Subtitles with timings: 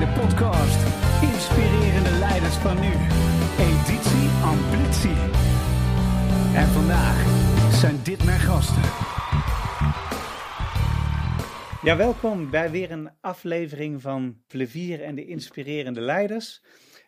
[0.00, 0.80] de podcast
[1.22, 2.92] Inspirerende Leiders van Nu,
[3.68, 5.20] editie Ambitie.
[6.54, 7.18] En vandaag
[7.80, 8.82] zijn dit mijn gasten.
[11.82, 16.62] Ja, welkom bij weer een aflevering van Plevier en de Inspirerende Leiders.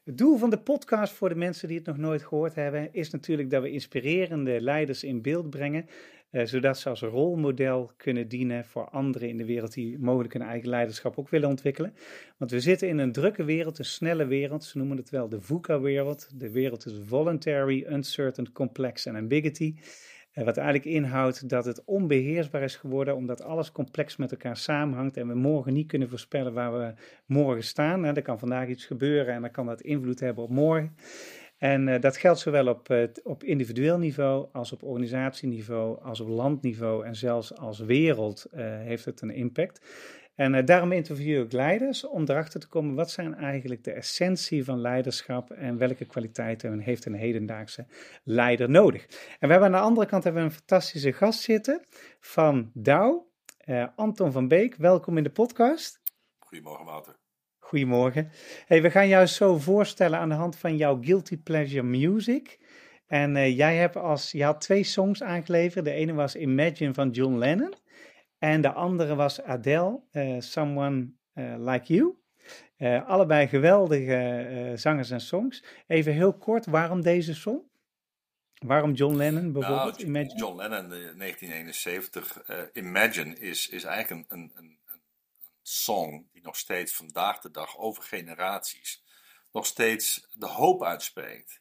[0.04, 3.11] Het doel van de podcast voor de mensen die het nog nooit gehoord hebben, is
[3.11, 5.86] natuurlijk dat we inspirerende leiders in beeld brengen,
[6.32, 10.42] eh, zodat ze als rolmodel kunnen dienen voor anderen in de wereld die mogelijk hun
[10.42, 11.95] eigen leiderschap ook willen ontwikkelen.
[12.36, 15.40] Want we zitten in een drukke wereld, een snelle wereld, ze noemen het wel de
[15.40, 16.28] VUCA-wereld.
[16.40, 19.74] De wereld is voluntary, uncertain, complex en ambiguity.
[20.32, 25.16] Eh, wat eigenlijk inhoudt dat het onbeheersbaar is geworden, omdat alles complex met elkaar samenhangt
[25.16, 26.95] en we morgen niet kunnen voorspellen waar we
[27.26, 28.04] morgen staan.
[28.04, 30.96] Er kan vandaag iets gebeuren en dan kan dat invloed hebben op morgen.
[31.62, 37.07] En uh, dat geldt zowel op, op individueel niveau als op organisatieniveau, als op landniveau
[37.07, 39.87] en zelfs als wereld uh, heeft het een impact.
[40.35, 44.65] En uh, daarom interview ik leiders om erachter te komen wat zijn eigenlijk de essentie
[44.65, 47.87] van leiderschap en welke kwaliteiten heeft een hedendaagse
[48.24, 49.02] leider nodig.
[49.38, 51.87] En we hebben aan de andere kant hebben we een fantastische gast zitten
[52.21, 53.30] van Douw,
[53.97, 54.76] Anton van Beek.
[54.76, 56.01] Welkom in de podcast.
[56.38, 57.21] Goedemorgen Wouter.
[57.73, 58.30] Goedemorgen.
[58.66, 62.59] Hey, we gaan jou zo voorstellen aan de hand van jouw Guilty Pleasure Music.
[63.06, 65.84] En uh, jij hebt als, je had twee songs aangeleverd.
[65.84, 67.75] De ene was Imagine van John Lennon.
[68.38, 72.16] En de andere was Adele, uh, Someone uh, Like You.
[73.06, 75.64] Allebei geweldige zangers en songs.
[75.86, 77.60] Even heel kort, waarom deze song?
[78.66, 80.06] Waarom John Lennon bijvoorbeeld?
[80.06, 80.26] Nou?
[80.26, 82.42] John Lennon, 1971.
[82.72, 84.78] Imagine is, is eigenlijk een, een,
[85.62, 89.03] song die nog steeds vandaag de dag over generaties
[89.53, 91.60] nog steeds de hoop uitspreekt.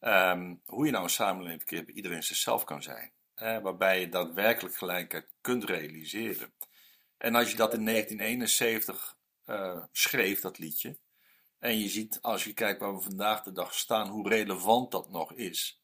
[0.00, 4.76] Um, hoe je nou een samenleving keer iedereen zichzelf kan zijn eh, waarbij je daadwerkelijk
[4.76, 6.52] gelijkheid kunt realiseren.
[7.16, 10.98] En als je dat in 1971 uh, schreef, dat liedje,
[11.58, 15.10] en je ziet als je kijkt waar we vandaag de dag staan, hoe relevant dat
[15.10, 15.82] nog is,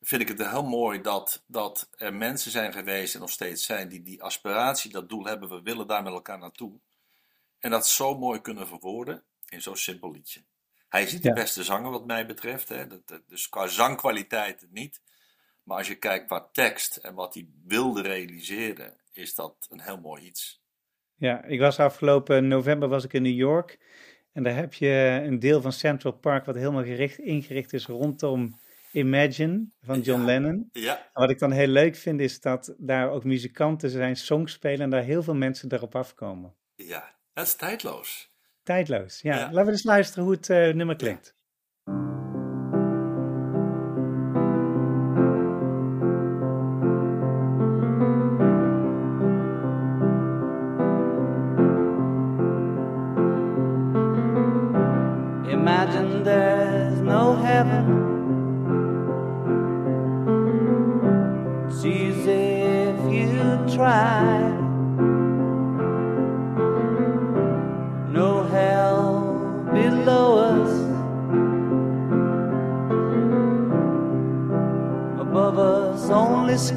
[0.00, 3.88] vind ik het heel mooi dat, dat er mensen zijn geweest en nog steeds zijn
[3.88, 6.80] die die aspiratie, dat doel hebben, we willen daar met elkaar naartoe.
[7.58, 10.44] En dat zo mooi kunnen verwoorden in zo'n simpel liedje.
[10.88, 12.86] Hij is niet de beste zanger wat mij betreft, hè.
[12.86, 15.00] Dat, dus qua zangkwaliteit niet.
[15.62, 20.00] Maar als je kijkt qua tekst en wat hij wilde realiseren, is dat een heel
[20.00, 20.62] mooi iets.
[21.14, 23.78] Ja, ik was afgelopen november was ik in New York.
[24.32, 28.58] En daar heb je een deel van Central Park wat helemaal gericht, ingericht is rondom
[28.92, 30.68] Imagine van John ja, Lennon.
[30.72, 30.98] Ja.
[30.98, 34.80] En wat ik dan heel leuk vind is dat daar ook muzikanten zijn, songs spelen
[34.80, 36.54] en daar heel veel mensen erop afkomen.
[36.74, 38.32] Ja, dat is tijdloos.
[38.62, 39.36] Tijdloos, ja.
[39.36, 39.44] ja.
[39.44, 41.36] Laten we eens luisteren hoe het uh, nummer klinkt.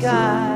[0.02, 0.51] Sky.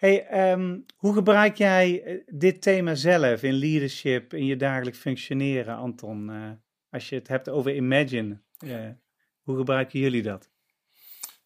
[0.00, 5.76] Hey, um, hoe gebruik jij eh, dit thema zelf in leadership, in je dagelijks functioneren,
[5.76, 6.28] Anton?
[6.30, 6.50] Uh,
[6.90, 8.88] als je het hebt over Imagine, uh,
[9.42, 10.48] hoe gebruiken jullie dat?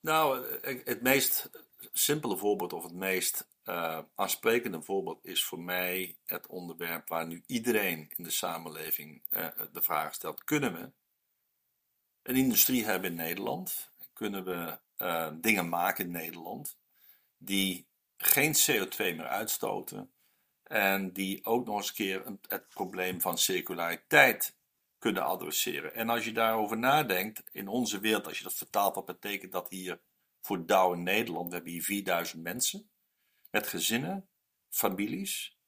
[0.00, 1.50] Nou, eh, het meest
[1.92, 7.42] simpele voorbeeld of het meest uh, aansprekende voorbeeld is voor mij het onderwerp waar nu
[7.46, 9.22] iedereen in de samenleving
[9.72, 10.90] de vraag stelt: kunnen we
[12.22, 13.90] een industrie hebben in Nederland?
[14.12, 14.78] Kunnen we
[15.40, 16.76] dingen maken in Nederland
[17.44, 20.12] die geen CO2 meer uitstoten
[20.62, 24.56] en die ook nog eens een keer het probleem van circulariteit
[24.98, 25.94] kunnen adresseren?
[25.94, 29.70] En als je daarover nadenkt, in onze wereld, als je dat vertaalt, wat betekent dat
[29.70, 30.00] hier
[30.40, 31.48] voor Dow in Nederland?
[31.48, 32.90] We hebben hier 4000 mensen
[33.50, 34.28] met gezinnen,
[34.70, 35.58] families.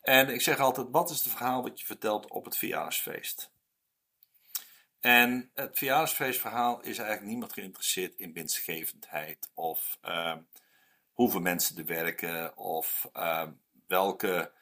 [0.00, 3.52] En ik zeg altijd, wat is het verhaal dat je vertelt op het verjaarsfeest?
[5.00, 10.36] En het verjaardagsfeestverhaal is eigenlijk niemand geïnteresseerd in winstgevendheid of uh,
[11.12, 13.48] hoeveel mensen er werken of uh,
[13.86, 14.52] welke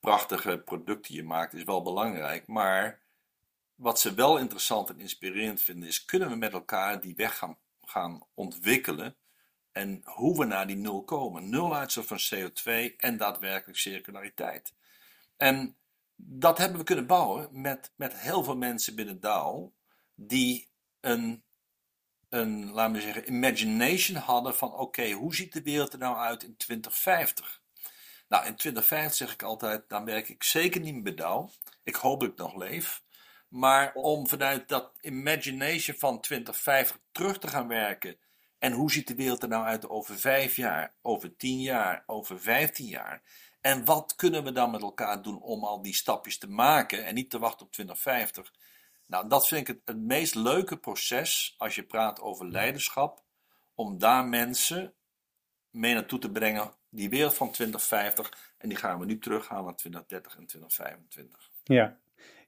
[0.00, 2.46] prachtige producten je maakt is wel belangrijk.
[2.46, 3.00] Maar
[3.74, 7.58] wat ze wel interessant en inspirerend vinden is, kunnen we met elkaar die weg gaan,
[7.80, 9.16] gaan ontwikkelen
[9.72, 11.50] en hoe we naar die nul komen.
[11.50, 14.74] Nul uitstoot van CO2 en daadwerkelijk circulariteit.
[15.36, 15.76] En
[16.16, 19.72] dat hebben we kunnen bouwen met, met heel veel mensen binnen DAO
[20.14, 20.68] die
[21.00, 21.42] een,
[22.28, 26.42] een, laten we zeggen, imagination hadden van oké, hoe ziet de wereld er nou uit
[26.42, 27.60] in 2050?
[28.28, 31.48] Nou, in 2050 zeg ik altijd, dan werk ik zeker niet meer Dow.
[31.82, 33.02] Ik hoop dat ik nog leef.
[33.48, 38.16] Maar om vanuit dat imagination van 2050 terug te gaan werken.
[38.58, 42.40] En hoe ziet de wereld er nou uit over vijf jaar, over tien jaar, over
[42.40, 43.22] vijftien jaar?
[43.60, 47.14] En wat kunnen we dan met elkaar doen om al die stapjes te maken en
[47.14, 48.52] niet te wachten op 2050?
[49.08, 53.24] Nou, dat vind ik het, het meest leuke proces als je praat over leiderschap,
[53.74, 54.94] om daar mensen
[55.70, 59.76] mee naartoe te brengen, die wereld van 2050, en die gaan we nu terughalen naar
[59.76, 61.50] 2030 en 2025.
[61.64, 61.98] Ja,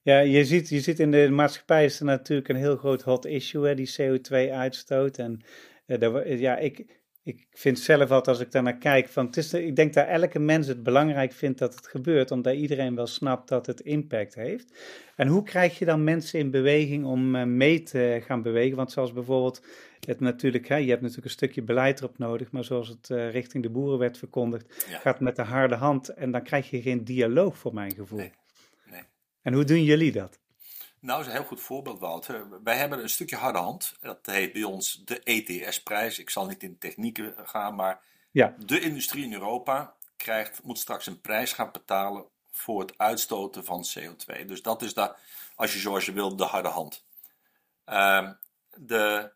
[0.01, 3.25] ja je, ziet, je ziet in de maatschappij is er natuurlijk een heel groot hot
[3.25, 5.17] issue, hè, die CO2-uitstoot.
[5.17, 5.41] En
[5.85, 9.53] uh, ja, ik, ik vind zelf altijd als ik daar naar kijk, van het is,
[9.53, 13.47] ik denk dat elke mens het belangrijk vindt dat het gebeurt, omdat iedereen wel snapt
[13.47, 14.73] dat het impact heeft.
[15.15, 18.77] En hoe krijg je dan mensen in beweging om uh, mee te gaan bewegen?
[18.77, 19.65] Want zoals bijvoorbeeld
[20.05, 23.31] het natuurlijk, hè, je hebt natuurlijk een stukje beleid erop nodig, maar zoals het uh,
[23.31, 24.99] richting de boeren werd verkondigd, ja.
[24.99, 28.19] gaat met de harde hand en dan krijg je geen dialoog voor mijn gevoel.
[28.19, 28.33] Nee.
[28.85, 29.03] nee.
[29.41, 30.39] En hoe doen jullie dat?
[31.01, 32.63] Nou, dat is een heel goed voorbeeld, Wouter.
[32.63, 33.95] Wij hebben een stukje harde hand.
[34.01, 36.19] Dat heet bij ons de ETS-prijs.
[36.19, 38.01] Ik zal niet in technieken gaan, maar
[38.31, 38.55] ja.
[38.57, 43.85] de industrie in Europa krijgt, moet straks een prijs gaan betalen voor het uitstoten van
[43.97, 44.45] CO2.
[44.45, 45.19] Dus dat is daar,
[45.55, 47.05] als je zoals je wilt, de harde hand.
[47.85, 48.29] Uh,
[48.75, 49.31] de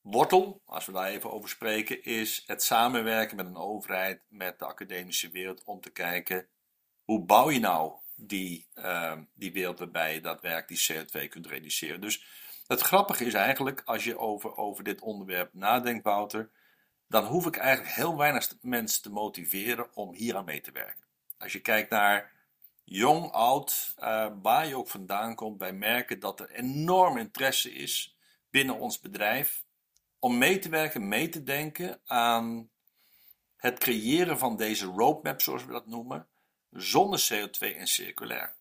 [0.00, 4.64] wortel, als we daar even over spreken, is het samenwerken met een overheid, met de
[4.64, 6.46] academische wereld, om te kijken
[7.04, 12.00] hoe bouw je nou die, uh, die wereld waarbij je daadwerkelijk die CO2 kunt reduceren.
[12.00, 12.26] Dus
[12.66, 16.50] het grappige is eigenlijk, als je over, over dit onderwerp nadenkt, Wouter,
[17.08, 21.04] dan hoef ik eigenlijk heel weinig mensen te motiveren om hier aan mee te werken.
[21.38, 22.32] Als je kijkt naar
[22.84, 28.16] jong, oud, uh, waar je ook vandaan komt, wij merken dat er enorm interesse is
[28.50, 29.64] binnen ons bedrijf
[30.18, 32.70] om mee te werken, mee te denken aan
[33.56, 36.26] het creëren van deze roadmap, zoals we dat noemen,
[36.76, 38.54] zonder CO2 en circulair.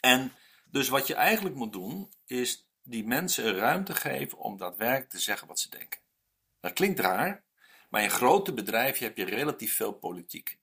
[0.00, 0.32] En
[0.64, 5.48] dus wat je eigenlijk moet doen, is die mensen ruimte geven om daadwerkelijk te zeggen
[5.48, 6.00] wat ze denken.
[6.60, 7.44] Dat klinkt raar,
[7.88, 10.58] maar in grote bedrijven heb je relatief veel politiek.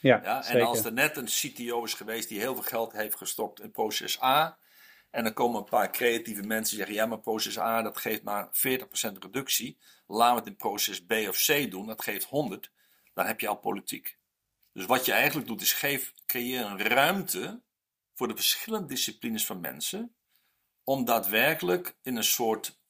[0.00, 3.16] Ja, ja en als er net een CTO is geweest die heel veel geld heeft
[3.16, 4.58] gestopt in proces A,
[5.14, 8.22] en dan komen een paar creatieve mensen die zeggen: ja, maar proces A dat geeft
[8.22, 8.50] maar 40%
[9.18, 9.78] reductie.
[10.06, 12.70] Laten we het in proces B of C doen, dat geeft 100.
[13.12, 14.18] Dan heb je al politiek.
[14.74, 17.62] Dus wat je eigenlijk doet, is geef, creëer een ruimte
[18.14, 20.14] voor de verschillende disciplines van mensen.
[20.84, 22.80] Om daadwerkelijk in een soort,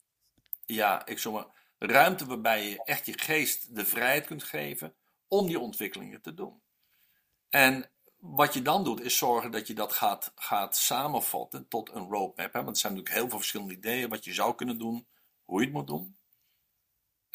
[0.65, 4.95] ja, ik zeg maar, ruimte waarbij je echt je geest de vrijheid kunt geven
[5.27, 6.61] om die ontwikkelingen te doen.
[7.49, 12.09] En wat je dan doet, is zorgen dat je dat gaat, gaat samenvatten tot een
[12.09, 12.53] roadmap.
[12.53, 12.63] Hè?
[12.63, 15.07] Want er zijn natuurlijk heel veel verschillende ideeën wat je zou kunnen doen,
[15.43, 16.17] hoe je het moet doen.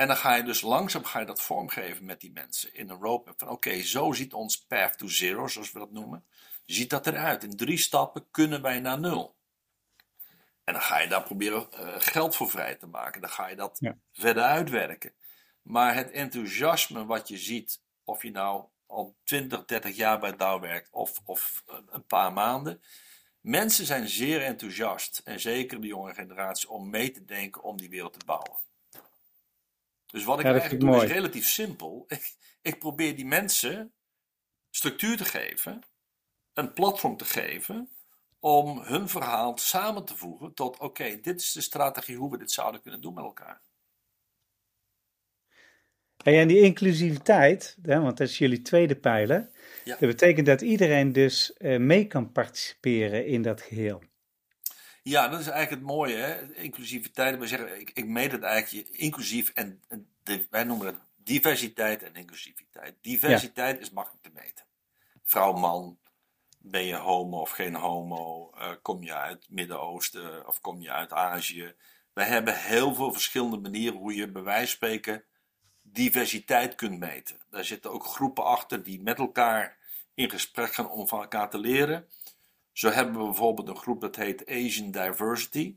[0.00, 3.00] En dan ga je dus langzaam ga je dat vormgeven met die mensen in een
[3.00, 3.38] roadmap.
[3.38, 6.24] Van oké, zo ziet ons path to zero, zoals we dat noemen.
[6.64, 7.44] Ziet dat eruit.
[7.44, 9.36] In drie stappen kunnen wij naar nul.
[10.64, 13.20] En dan ga je daar proberen uh, geld voor vrij te maken.
[13.20, 13.96] Dan ga je dat ja.
[14.12, 15.12] verder uitwerken.
[15.62, 20.60] Maar het enthousiasme wat je ziet, of je nou al 20, 30 jaar bij Dow
[20.60, 22.82] werkt of, of een paar maanden.
[23.40, 27.90] Mensen zijn zeer enthousiast, en zeker de jonge generatie, om mee te denken om die
[27.90, 28.68] wereld te bouwen.
[30.10, 32.04] Dus wat ik ja, eigenlijk doe is relatief simpel.
[32.08, 33.92] Ik, ik probeer die mensen
[34.70, 35.82] structuur te geven,
[36.52, 37.88] een platform te geven,
[38.38, 42.52] om hun verhaal samen te voegen tot: oké, dit is de strategie hoe we dit
[42.52, 43.62] zouden kunnen doen met elkaar.
[46.22, 49.50] Hey, en die inclusiviteit, hè, want dat is jullie tweede pijler,
[49.84, 49.96] Ja.
[49.96, 54.02] dat betekent dat iedereen dus eh, mee kan participeren in dat geheel.
[55.02, 56.54] Ja, dat is eigenlijk het mooie, hè?
[56.54, 57.38] inclusiviteit.
[57.38, 62.02] We zeggen, ik, ik meet het eigenlijk inclusief en, en de- wij noemen het diversiteit
[62.02, 62.94] en inclusiviteit.
[63.00, 64.64] Diversiteit is makkelijk te meten.
[65.24, 65.98] Vrouw, man,
[66.58, 70.90] ben je homo of geen homo, Eh, kom je uit het Midden-Oosten of kom je
[70.90, 71.74] uit Azië.
[72.12, 75.24] We hebben heel veel verschillende manieren hoe je bij wijze van spreken
[75.82, 77.36] diversiteit kunt meten.
[77.50, 79.78] Daar zitten ook groepen achter die met elkaar
[80.14, 82.08] in gesprek gaan om van elkaar te leren.
[82.72, 85.76] Zo hebben we bijvoorbeeld een groep dat heet Asian Diversity.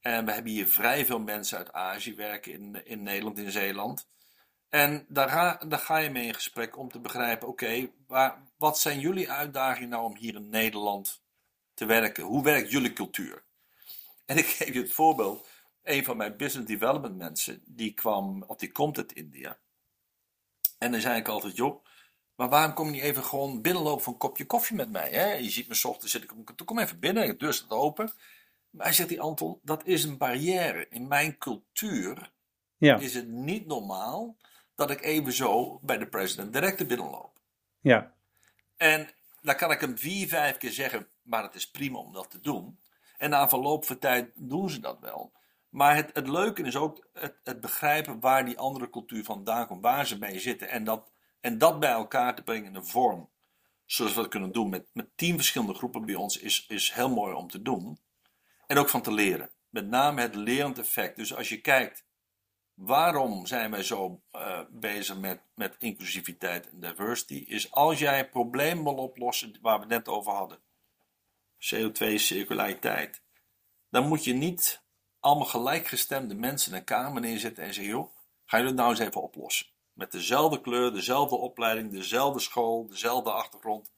[0.00, 4.08] En we hebben hier vrij veel mensen uit Azië werken in, in Nederland, in Zeeland.
[4.68, 7.90] En daar ga, daar ga je mee in gesprek om te begrijpen: oké,
[8.56, 11.22] wat zijn jullie uitdagingen nou om hier in Nederland
[11.74, 12.24] te werken?
[12.24, 13.44] Hoe werkt jullie cultuur?
[14.26, 15.48] En ik geef je het voorbeeld:
[15.82, 19.58] een van mijn business development mensen, die kwam, of die komt uit India.
[20.78, 21.84] En dan zei ik altijd: joh,
[22.36, 25.10] maar waarom kom je niet even gewoon binnenlopen voor een kopje koffie met mij?
[25.10, 25.32] Hè?
[25.32, 27.52] Je ziet me 's ochtends zit ik op mijn kantoor, kom even binnen, de deur
[27.52, 28.10] staat open.
[28.70, 30.86] Maar hij zegt die Anton, dat is een barrière.
[30.88, 32.32] In mijn cultuur
[32.76, 34.36] Ja, is het niet normaal
[34.74, 37.40] dat ik even zo bij de president director binnenloop.
[37.80, 38.14] ja,
[38.76, 39.08] En
[39.40, 42.40] dan kan ik hem vier, vijf keer zeggen, maar het is prima om dat te
[42.40, 42.78] doen.
[43.18, 45.32] En na verloop van tijd doen ze dat wel.
[45.68, 49.82] Maar het, het leuke is ook het, het begrijpen waar die andere cultuur vandaan komt,
[49.82, 50.68] waar ze mee zitten.
[50.68, 53.30] En dat, en dat bij elkaar te brengen in een vorm.
[53.84, 57.10] Zoals we dat kunnen doen met, met tien verschillende groepen bij ons, is, is heel
[57.10, 57.98] mooi om te doen.
[58.66, 59.50] En ook van te leren.
[59.68, 61.16] Met name het lerend effect.
[61.16, 62.04] Dus als je kijkt,
[62.74, 67.44] waarom zijn wij zo eh, bezig met, met inclusiviteit en diversity?
[67.48, 70.58] Is als jij een probleem wil oplossen, waar we het net over hadden.
[71.74, 73.22] CO2, circulariteit.
[73.90, 74.82] Dan moet je niet
[75.20, 78.14] allemaal gelijkgestemde mensen in een kamer neerzetten en zeggen, joh,
[78.44, 79.66] ga je het nou eens even oplossen.
[79.96, 83.92] Met dezelfde kleur, dezelfde opleiding, dezelfde school, dezelfde achtergrond.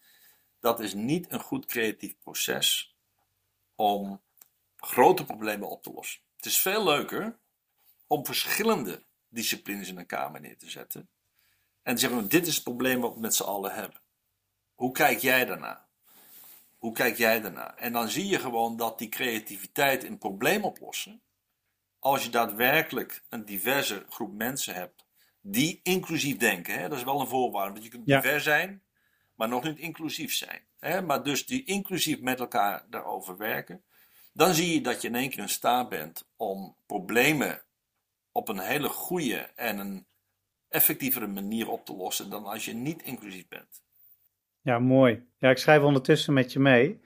[0.60, 2.96] Dat is niet een goed creatief proces
[3.74, 4.20] om
[4.76, 6.20] grote problemen op te lossen.
[6.36, 7.38] Het is veel leuker
[8.06, 11.08] om verschillende disciplines in een kamer neer te zetten.
[11.82, 14.00] En te zeggen, dit is het probleem wat we met z'n allen hebben.
[14.74, 15.88] Hoe kijk jij daarna?
[16.78, 17.76] Hoe kijk jij daarna?
[17.76, 21.22] En dan zie je gewoon dat die creativiteit in probleem oplossen,
[21.98, 25.06] als je daadwerkelijk een diverse groep mensen hebt
[25.50, 28.20] die inclusief denken, hè, dat is wel een voorwaarde, want je kunt Ja.
[28.20, 28.82] divers zijn,
[29.34, 30.60] maar nog niet inclusief zijn.
[30.78, 33.82] Hè, maar dus die inclusief met elkaar daarover werken,
[34.32, 37.62] dan zie je dat je in één keer in staat bent om problemen
[38.32, 40.06] op een hele goede en een
[40.68, 43.82] effectievere manier op te lossen dan als je niet inclusief bent.
[44.60, 45.26] ja, mooi.
[45.38, 47.00] Ja, ik schrijf ondertussen met je mee,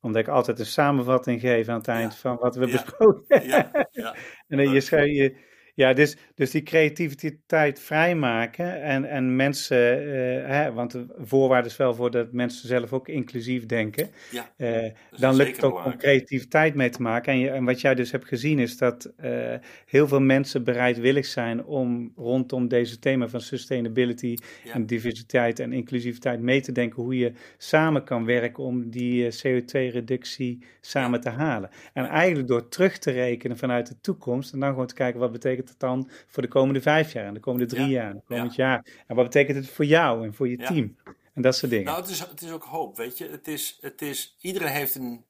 [0.00, 2.18] omdat ik altijd een samenvatting geef aan het eind Ja.
[2.18, 2.72] van wat we Ja.
[2.72, 4.14] besproken Ja, ja.
[4.48, 5.36] En je schrijf je,
[5.76, 11.76] ja, dus, dus die creativiteit vrijmaken en, en mensen, eh, hè, want de voorwaarde is
[11.76, 14.10] wel voor dat mensen zelf ook inclusief denken.
[14.30, 14.52] ja.
[14.56, 17.32] Eh, dan lukt het ook om creativiteit mee te maken.
[17.32, 19.54] En, je, en wat jij dus hebt gezien is dat eh,
[19.86, 24.72] heel veel mensen bereidwillig zijn om rondom deze thema van sustainability Ja.
[24.72, 29.32] en diversiteit en inclusiviteit mee te denken hoe je samen kan werken om die eh,
[29.32, 31.70] CO2-reductie samen te halen.
[31.92, 35.32] En eigenlijk door terug te rekenen vanuit de toekomst en dan gewoon te kijken wat
[35.32, 37.90] betekent het dan voor de komende vijf jaar en de komende drie Ja.
[38.02, 38.86] jaar en komend jaar.
[39.06, 40.66] En wat betekent het voor jou en voor je Ja.
[40.66, 40.96] team
[41.34, 41.86] en dat soort dingen.
[41.86, 43.28] Nou, het is, het is ook hoop, weet je.
[43.28, 45.24] Het is, het is, iedereen heeft een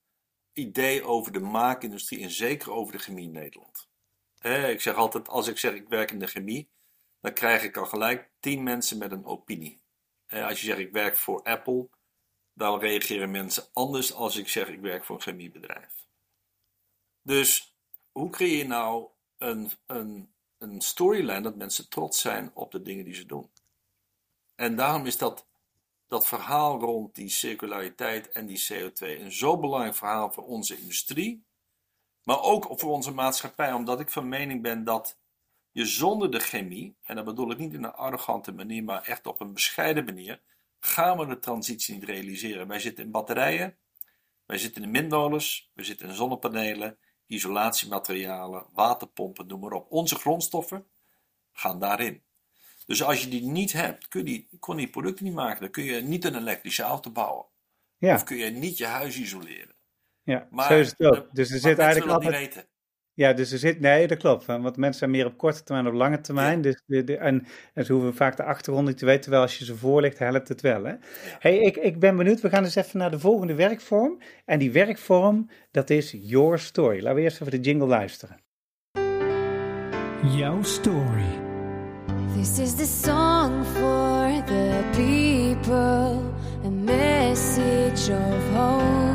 [0.52, 3.88] idee over de maakindustrie en zeker over de chemie in Nederland.
[4.73, 6.69] Ik zeg altijd, als ik zeg ik werk in de chemie,
[7.21, 9.81] dan krijg ik al gelijk tien mensen met een opinie.
[10.28, 11.88] Als je zegt ik werk voor Apple,
[12.55, 16.07] dan reageren mensen anders als ik zeg ik werk voor een chemiebedrijf.
[17.23, 17.76] Dus
[18.12, 20.28] hoe creëer je nou een,
[20.78, 23.50] storyline dat mensen trots zijn op de dingen die ze doen?
[24.55, 25.47] En daarom is dat
[26.09, 31.45] dat verhaal rond die circulariteit en die CO2 een zo belangrijk verhaal voor onze industrie,
[32.23, 35.19] maar ook voor onze maatschappij, omdat ik van mening ben dat
[35.71, 39.26] je zonder de chemie, en dat bedoel ik niet in een arrogante manier, maar echt
[39.26, 40.40] op een bescheiden manier,
[40.81, 42.69] gaan we de transitie niet realiseren.
[42.69, 43.76] Wij zitten in batterijen,
[44.47, 49.90] wij zitten in windmolens, we zitten in zonnepanelen, isolatiematerialen, waterpompen, noem maar op.
[49.90, 50.87] Onze grondstoffen
[51.52, 52.23] gaan daarin.
[52.87, 55.61] Dus als je die niet hebt, kun je die, kon die producten niet maken.
[55.61, 57.47] Dan kun je niet een elektrische auto bouwen.
[57.99, 58.14] Ja.
[58.14, 59.75] Of kun je niet je huis isoleren.
[60.23, 61.28] Ja, Maar, zo is het ook.
[61.33, 62.40] Dus er zit eigenlijk altijd.
[62.40, 62.68] niet weten.
[63.17, 63.81] Ja, dus er zit.
[63.81, 64.47] Nee, dat klopt.
[64.47, 66.61] Want mensen zijn meer op korte termijn, op lange termijn.
[66.61, 69.21] Dus de, de, en, en ze hoeven vaak de achtergrond niet te weten.
[69.21, 70.85] Terwijl als je ze voorlegt, helpt het wel.
[70.85, 70.95] Hè?
[71.39, 72.41] Hey, ik, ik ben benieuwd.
[72.41, 74.19] We gaan eens even naar de volgende werkvorm.
[74.45, 77.03] En die werkvorm, dat is Your Story.
[77.03, 78.37] Laten we eerst even de jingle luisteren.
[80.23, 81.45] Jouw story.
[82.37, 86.21] This is the song for the people,
[86.65, 89.06] a message of hope.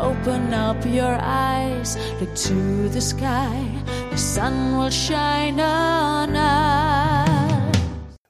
[0.00, 3.50] Open up your eyes, look to the sky,
[4.10, 7.70] the sun will shine on us.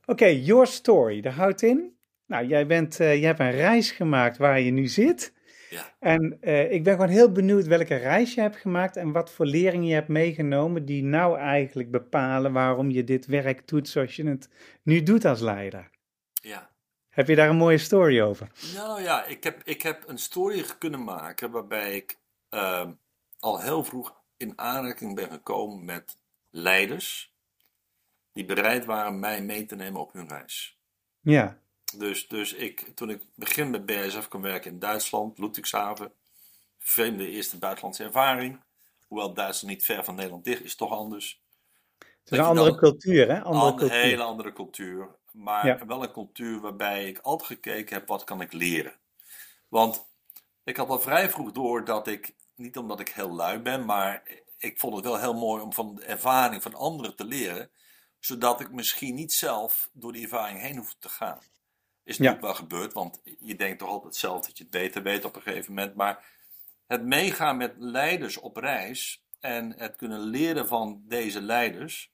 [0.05, 1.97] Oké, your story, daar houdt in.
[2.27, 5.33] Nou, jij, bent, eh, jij hebt een reis gemaakt waar je nu zit.
[5.71, 5.95] Ja.
[5.99, 9.47] En eh, ik ben gewoon heel benieuwd welke reis je hebt gemaakt en wat voor
[9.47, 14.29] leringen je hebt meegenomen die nou eigenlijk bepalen waarom je dit werk doet zoals je
[14.29, 14.49] het
[14.83, 15.91] nu doet als leider.
[16.33, 16.75] ja.
[17.17, 18.51] Heb je daar een mooie story over?
[18.75, 22.19] Nou ja, ik heb, ik heb een story kunnen maken waarbij ik
[22.49, 22.93] ehm,
[23.39, 26.19] al heel vroeg in aanraking ben gekomen met
[26.51, 27.35] leiders
[28.33, 30.79] die bereid waren mij mee te nemen op hun reis.
[31.21, 31.59] Ja,
[31.97, 36.13] Dus, dus ik, toen ik begin met BASF kon werken in Duitsland, Ludwigshaven,
[36.79, 38.61] vreemde eerste buitenlandse ervaring.
[39.09, 41.41] Hoewel Duitsland niet ver van Nederland ligt, is toch anders.
[41.99, 43.41] het is een andere dan- cultuur, hè?
[43.43, 43.99] Andere Een cultuur.
[44.01, 45.09] hele andere cultuur.
[45.37, 45.87] Maar Ja.
[45.87, 48.95] wel een cultuur waarbij ik altijd gekeken heb, wat kan ik leren?
[49.69, 50.07] Want
[50.64, 54.23] ik had al vrij vroeg door dat ik, niet omdat ik heel lui ben, maar
[54.59, 57.71] ik vond het wel heel mooi om van de ervaring van anderen te leren.
[58.21, 61.38] Zodat ik misschien niet zelf door die ervaring heen hoef te gaan.
[62.05, 62.23] Is Ja.
[62.23, 65.37] natuurlijk wel gebeurd, want je denkt toch altijd zelf dat je het beter weet op
[65.37, 65.95] een gegeven moment.
[65.95, 66.25] Maar
[66.87, 72.11] het meegaan met leiders op reis en het kunnen leren van deze leiders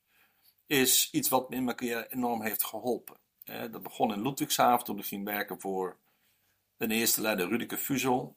[0.72, 3.16] is iets wat me in mijn carrière enorm heeft geholpen.
[3.44, 5.98] Eh, dat begon in Ludwigshaven toen ik ging werken voor
[6.76, 8.36] de eerste leider Rudike Fuzel,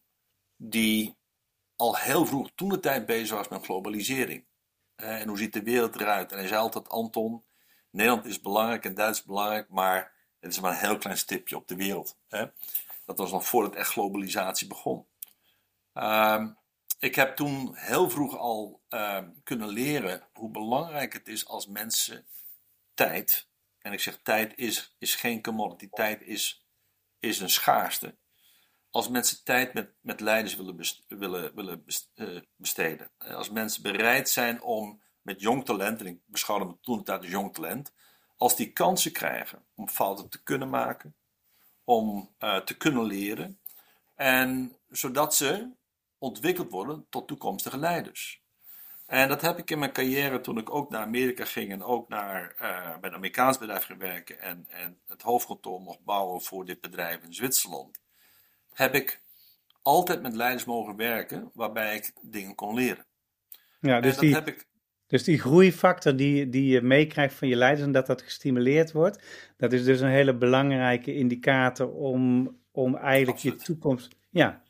[0.56, 1.18] die
[1.76, 4.46] al heel vroeg toen de tijd bezig was met globalisering.
[4.96, 6.32] Eh, en hoe ziet de wereld eruit?
[6.32, 7.44] En hij zei altijd, Anton,
[7.90, 11.68] Nederland is belangrijk en Duits belangrijk, maar het is maar een heel klein stipje op
[11.68, 12.18] de wereld.
[13.06, 15.08] Dat was nog voordat echt globalisatie begon.
[15.94, 16.54] Ehm,
[17.06, 22.26] ik heb toen heel vroeg al ehm, kunnen leren hoe belangrijk het is als mensen
[22.94, 23.48] tijd,
[23.80, 26.66] en ik zeg tijd is, is geen commodity, tijd is,
[27.20, 28.16] is een schaarste.
[28.90, 30.76] Als mensen tijd met, met leiders willen,
[31.08, 33.12] willen, willen eh, besteden.
[33.18, 37.22] Eh, Als mensen bereid zijn om met jong talent, en ik beschouwde me toen tijd
[37.22, 37.94] als jong talent,
[38.38, 41.16] als die kansen krijgen om fouten te kunnen maken,
[41.84, 43.60] om eh, te kunnen leren,
[44.16, 45.74] en zodat ze
[46.18, 48.44] ontwikkeld worden tot toekomstige leiders.
[49.06, 52.10] En dat heb ik in mijn carrière toen ik ook naar Amerika ging en ook
[52.10, 56.66] naar, eh, bij een Amerikaans bedrijf ging werken en, en het hoofdkantoor mocht bouwen voor
[56.66, 58.00] dit bedrijf in Zwitserland.
[58.74, 59.22] Heb ik
[59.82, 63.06] altijd met leiders mogen werken waarbij ik dingen kon leren.
[63.80, 64.68] Ja, dus die, heb ik,
[65.08, 69.24] dus die groeifactor die, die je meekrijgt van je leiders en dat dat gestimuleerd wordt,
[69.58, 74.16] dat is dus een hele belangrijke indicator om, om eigenlijk je toekomst.
[74.30, 74.64] Ja,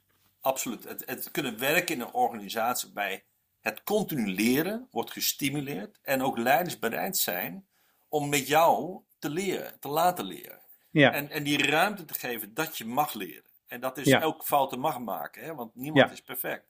[0.45, 0.84] absoluut.
[0.84, 3.25] Het, het kunnen werken in een organisatie waarbij
[3.60, 7.67] het continu leren wordt gestimuleerd en ook leiders bereid zijn
[8.10, 10.62] om met jou te leren, te laten leren.
[10.91, 13.43] ja, En, en die ruimte te geven dat je mag leren.
[13.67, 14.21] En dat is Ja.
[14.21, 15.55] elk fouten mag maken, hè?
[15.55, 16.12] want niemand Ja.
[16.13, 16.65] is perfect.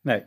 [0.00, 0.24] nee,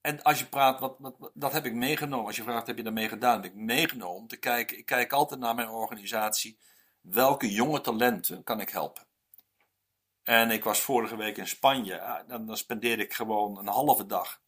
[0.00, 2.26] En als je praat, wat, wat, wat- dat heb ik meegenomen.
[2.26, 3.42] Als je vraagt, heb je daarmee gedaan?
[3.42, 4.78] heb ik meegenomen om te kijken.
[4.78, 6.58] Ik kijk altijd naar mijn organisatie.
[7.00, 9.06] Welke jonge talenten kan ik helpen?
[10.22, 12.00] En ik was vorige week in Spanje.
[12.00, 14.40] Ah, Dan, dan spendeerde ik gewoon een halve dag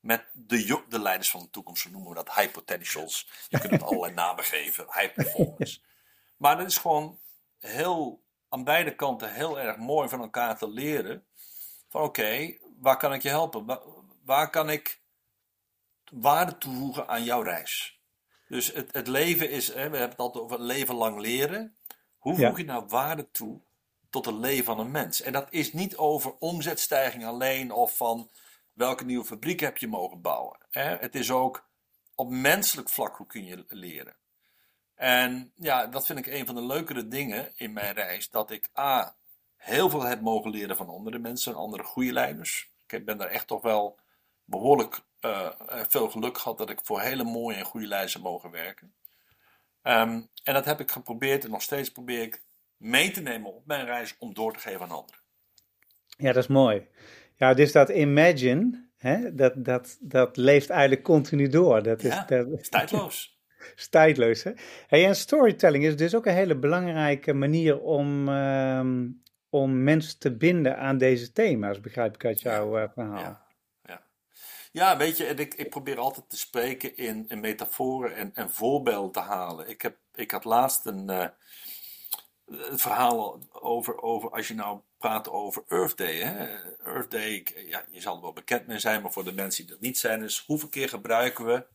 [0.00, 1.82] met de, de leiders van de toekomst.
[1.82, 3.30] Zo noemen we dat high potentials.
[3.48, 4.84] Je kunt het allerlei namen geven.
[4.92, 5.80] High performance.
[6.36, 7.20] Maar dat is gewoon
[7.58, 11.26] heel, aan beide kanten heel erg mooi van elkaar te leren.
[11.88, 13.64] Van oké, waar kan ik je helpen?
[13.64, 13.80] Waar,
[14.24, 15.00] waar kan ik
[16.12, 18.00] waarde toevoegen aan jouw reis?
[18.48, 21.76] Dus het, het leven is, hè, we hebben het altijd over leven lang leren.
[22.18, 22.48] Hoe Ja.
[22.48, 23.60] voeg je nou waarde toe
[24.10, 25.22] tot het leven van een mens?
[25.22, 28.30] En dat is niet over omzetstijging alleen of van
[28.72, 30.58] welke nieuwe fabriek heb je mogen bouwen.
[30.70, 30.96] Hè?
[30.96, 31.68] Het is ook
[32.14, 34.16] op menselijk vlak hoe kun je leren.
[34.94, 38.30] En ja, dat vind ik een van de leukere dingen in mijn reis.
[38.30, 39.16] Dat ik A,
[39.56, 42.70] heel veel heb mogen leren van andere mensen, andere goede leiders.
[42.86, 43.98] Ik ben daar echt toch wel
[44.44, 48.22] behoorlijk eh, eh, veel geluk gehad dat ik voor hele mooie en goede leiders heb
[48.22, 48.94] mogen werken.
[49.82, 52.42] Ehm, en dat heb ik geprobeerd en nog steeds probeer ik
[52.78, 55.20] mee te nemen op mijn reis om door te geven aan anderen.
[56.16, 56.88] ja, dat is mooi.
[57.36, 61.82] Ja, dus dat imagine, hè, dat, dat, dat leeft eigenlijk continu door.
[61.82, 63.38] Dat is, Ja, dat, is tijdloos.
[63.76, 64.42] is tijdloos.
[64.42, 64.52] Hè?
[64.86, 69.08] Hey, en storytelling is dus ook een hele belangrijke manier om, ehm,
[69.48, 73.18] om mensen te binden aan deze thema's, begrijp ik uit jouw eh, verhaal.
[73.18, 73.46] Ja,
[73.82, 74.02] ja.
[74.72, 78.50] ja, weet je, en ik, ik probeer altijd te spreken in, in metaforen en, en
[78.50, 79.68] voorbeelden te halen.
[79.68, 81.26] Ik, heb, ik had laatst een, eh,
[82.48, 86.16] een verhaal over, over, als je nou praat over Earth Day.
[86.16, 86.46] Hè?
[86.84, 89.72] Earth Day, ja, je zal er wel bekend mee zijn, maar voor de mensen die
[89.72, 91.66] dat niet zijn, is hoeveel keer gebruiken we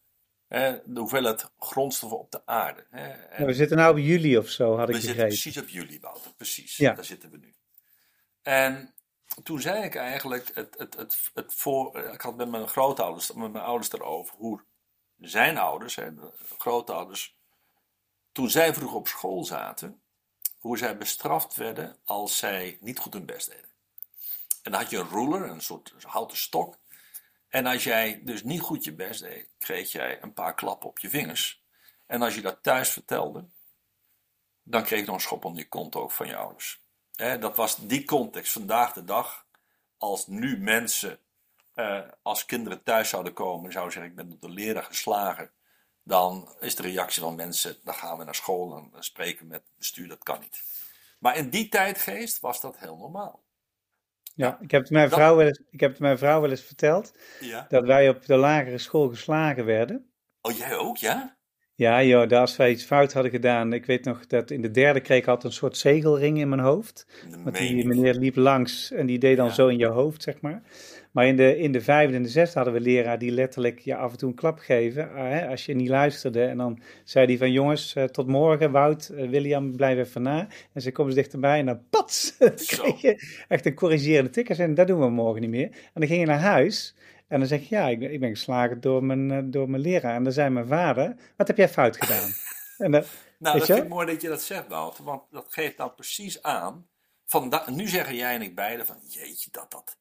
[0.53, 2.86] Hè, de hoeveelheid grondstoffen op de aarde.
[2.89, 3.12] Hè.
[3.12, 5.99] En we zitten nou op juli of zo, had ik we zitten precies op juli,
[5.99, 6.33] Wouter.
[6.33, 6.93] Precies, Ja.
[6.93, 7.55] daar zitten we nu.
[8.41, 8.93] En
[9.43, 13.51] toen zei ik eigenlijk, het, het, het, het voor, ik had met mijn grootouders, met
[13.51, 14.63] mijn ouders erover, hoe
[15.17, 17.38] zijn ouders, hè, de grootouders,
[18.31, 20.01] toen zij vroeg op school zaten,
[20.63, 23.71] hoe zij bestraft werden als zij niet goed hun best deden.
[24.62, 26.78] En dan had je een ruler, een soort houten stok.
[27.47, 30.99] En als jij dus niet goed je best deed, kreeg jij een paar klappen op
[30.99, 31.63] je vingers.
[32.06, 33.45] En als je dat thuis vertelde,
[34.63, 36.82] dan kreeg je nog een schop onder je kont ook van je ouders.
[37.15, 39.45] Dat was die context vandaag de dag.
[39.97, 41.19] Als nu mensen,
[41.73, 45.52] eh, als kinderen thuis zouden komen, zouden zeggen: Ik ben door de leraar geslagen.
[46.04, 49.78] Dan is de reactie van mensen: Dan gaan we naar school en spreken met het
[49.78, 50.08] bestuur.
[50.08, 50.62] Dat kan niet.
[51.20, 53.44] Maar in die tijdgeest was dat heel normaal.
[54.36, 56.50] Ja, ik heb, het mijn Dat- vrouw wel eens, ik heb het mijn vrouw wel
[56.50, 57.66] eens verteld, Ja.
[57.70, 60.13] dat wij op de lagere school geslagen werden.
[60.42, 61.38] Oh, jij ook, ja?
[61.84, 63.74] Ja, joh, dat als wij iets fout hadden gedaan.
[63.74, 66.62] Ik weet nog dat in de derde kreeg ik altijd een soort zegelring in mijn
[66.62, 67.08] hoofd.
[67.43, 69.54] Want die meneer liep langs en die deed dan Ja.
[69.54, 70.62] zo in je hoofd, zeg maar.
[71.12, 73.96] Maar in de, in de vijfde en de zesde hadden we leraar die letterlijk je
[73.96, 75.10] af en toe een klap geven.
[75.12, 76.43] ah, hè, als je niet luisterde.
[76.43, 78.72] En dan zei hij van jongens, eh, tot morgen.
[78.72, 80.48] Wout, eh, William, blijf even na.
[80.74, 82.38] En ze komen ze dichterbij en dan pats.
[82.78, 84.50] kreeg je echt een corrigerende tik.
[84.50, 85.69] En dat doen we morgen niet meer.
[85.72, 86.96] En dan ging je naar huis.
[87.34, 89.82] En dan zeg je, ja, ik ben, ik ben geslagen door mijn, eh, door mijn
[89.82, 90.15] leraar.
[90.15, 92.32] En dan zei mijn vader, wat heb jij fout gedaan?
[92.86, 93.04] en dan,
[93.39, 95.04] Nou, dat vind ik mooi dat je dat zegt, Wouter.
[95.04, 96.88] Want dat geeft dan precies aan.
[97.26, 99.98] Van da- nu zeggen jij en ik beiden van, jeetje, dat dat...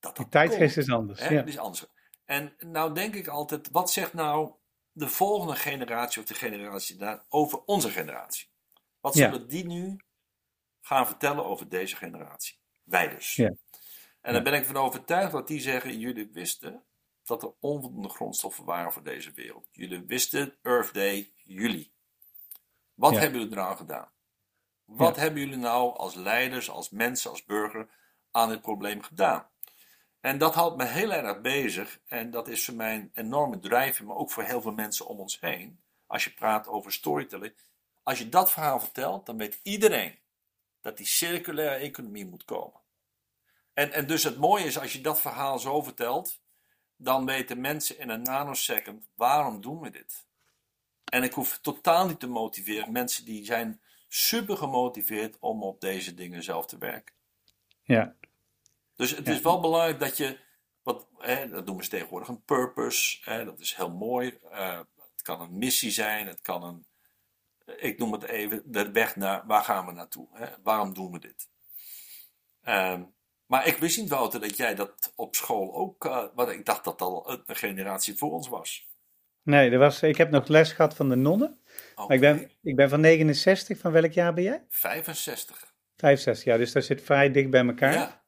[0.00, 0.86] dat, die dat tijdgeest komt.
[0.86, 1.20] is anders.
[1.20, 1.34] Hè, ja.
[1.34, 1.86] Dat is anders.
[2.24, 4.52] En nou denk ik altijd, wat zegt nou
[4.92, 8.48] de volgende generatie of de generatie daar over onze generatie?
[9.00, 9.30] Wat Ja.
[9.30, 9.96] zullen die nu
[10.80, 12.58] gaan vertellen over deze generatie?
[12.84, 13.34] Wij dus.
[13.34, 13.52] Ja.
[14.26, 16.82] En daar ben ik van overtuigd dat die zeggen, jullie wisten
[17.24, 19.68] dat er onvoldoende grondstoffen waren voor deze wereld.
[19.72, 21.92] Jullie wisten Earth Day, juli.
[22.94, 23.18] Wat Ja.
[23.18, 24.08] hebben jullie er nou gedaan?
[24.84, 27.88] Wat hebben jullie nou als leiders, als mensen, als burger
[28.30, 29.48] aan dit probleem gedaan?
[30.20, 32.00] En dat houdt me heel erg bezig.
[32.06, 35.18] En dat is voor mij een enorme drijfveer, maar ook voor heel veel mensen om
[35.20, 35.80] ons heen.
[36.06, 37.54] Als je praat over storytelling.
[38.02, 40.18] Als je dat verhaal vertelt, dan weet iedereen
[40.80, 42.84] dat die circulaire economie moet komen.
[43.76, 46.40] En, en dus het mooie is, als je dat verhaal zo vertelt,
[46.96, 50.26] dan weten mensen in een nanosecond, waarom doen we dit?
[51.04, 52.92] En ik hoef totaal niet te motiveren.
[52.92, 57.14] Mensen die zijn super gemotiveerd om op deze dingen zelf te werken.
[57.82, 58.14] ja.
[58.94, 59.32] Dus het Ja.
[59.32, 60.38] is wel belangrijk dat je,
[60.82, 64.38] wat, hè, dat noemen ze tegenwoordig een purpose, hè, dat is heel mooi.
[64.50, 64.78] Eh,
[65.12, 66.86] het kan een missie zijn, het kan een,
[67.76, 70.28] ik noem het even, de weg naar, waar gaan we naartoe?
[70.32, 70.46] Hè?
[70.62, 71.48] Waarom doen we dit?
[72.62, 73.04] Ehm,
[73.46, 76.84] maar ik wist niet, Wouter, dat jij dat op school ook, eh, want ik dacht
[76.84, 78.88] dat al een generatie voor ons was.
[79.42, 81.58] Nee, er was, ik heb nog les gehad van de nonnen.
[81.96, 83.78] Maar ik ben, ik ben van 69.
[83.78, 84.64] Van welk jaar ben jij?
[84.68, 85.74] 65.
[85.96, 87.92] 65, ja, dus dat zit vrij dicht bij elkaar.
[87.92, 88.24] Ja,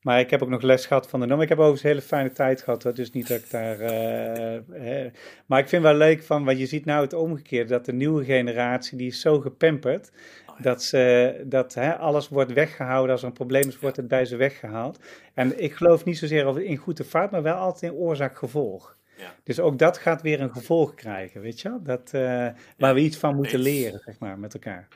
[0.00, 1.44] Maar ik heb ook nog les gehad van de nonnen.
[1.44, 2.94] Ik heb overigens een hele fijne tijd gehad, hoor.
[2.94, 3.80] dus niet dat ik daar...
[3.80, 5.12] eh, eh,
[5.46, 8.24] maar ik vind wel leuk van, wat je ziet nou het omgekeerde, dat de nieuwe
[8.24, 10.10] generatie, die is zo gepamperd.
[10.58, 13.12] Dat, ze, dat hè, alles wordt weggehouden.
[13.12, 14.98] Als er een probleem is, wordt het bij ze weggehaald.
[15.34, 18.96] En ik geloof niet zozeer over in goed of fout, maar wel altijd in oorzaak-gevolg.
[19.16, 19.34] Ja.
[19.42, 21.82] Dus ook dat gaat weer een gevolg krijgen, weet je wel?
[21.82, 22.46] Dat, eh,
[22.78, 23.64] waar we iets van moeten eens.
[23.64, 24.88] leren, zeg maar, met elkaar.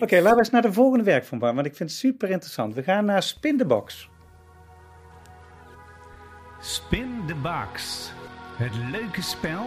[0.00, 2.74] Oké, laten we eens naar de volgende werkvorm, want ik vind het super interessant.
[2.74, 4.08] We gaan naar Spin the Box.
[6.60, 8.10] Spin the Box.
[8.56, 9.64] Het leuke spel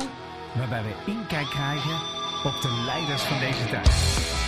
[0.57, 1.95] waarbij we inkijk krijgen
[2.43, 4.40] op de leiders van deze tijd.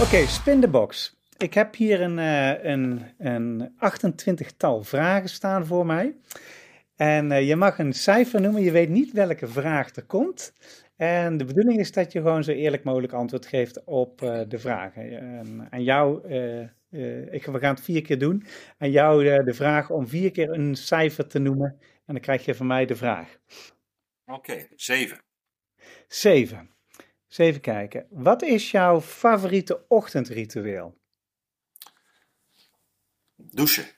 [0.00, 1.16] Oké, Spin the Box.
[1.38, 6.16] Ik heb hier een, eh, een, een 28-tal vragen staan voor mij.
[6.96, 10.52] En eh, je mag een cijfer noemen, je weet niet welke vraag er komt.
[10.96, 14.58] En de bedoeling is dat je gewoon zo eerlijk mogelijk antwoord geeft op eh, de
[14.58, 15.18] vragen.
[15.18, 16.28] En aan jou,
[17.30, 18.44] ik, we gaan het vier keer doen.
[18.78, 21.76] Aan jou de vraag om vier keer een cijfer te noemen.
[21.80, 23.36] En dan krijg je van mij de vraag.
[24.26, 25.20] Oké, 7.
[26.08, 26.78] Zeven.
[27.30, 28.06] Eens even kijken.
[28.10, 30.98] Wat is jouw favoriete ochtendritueel?
[33.36, 33.88] Douchen.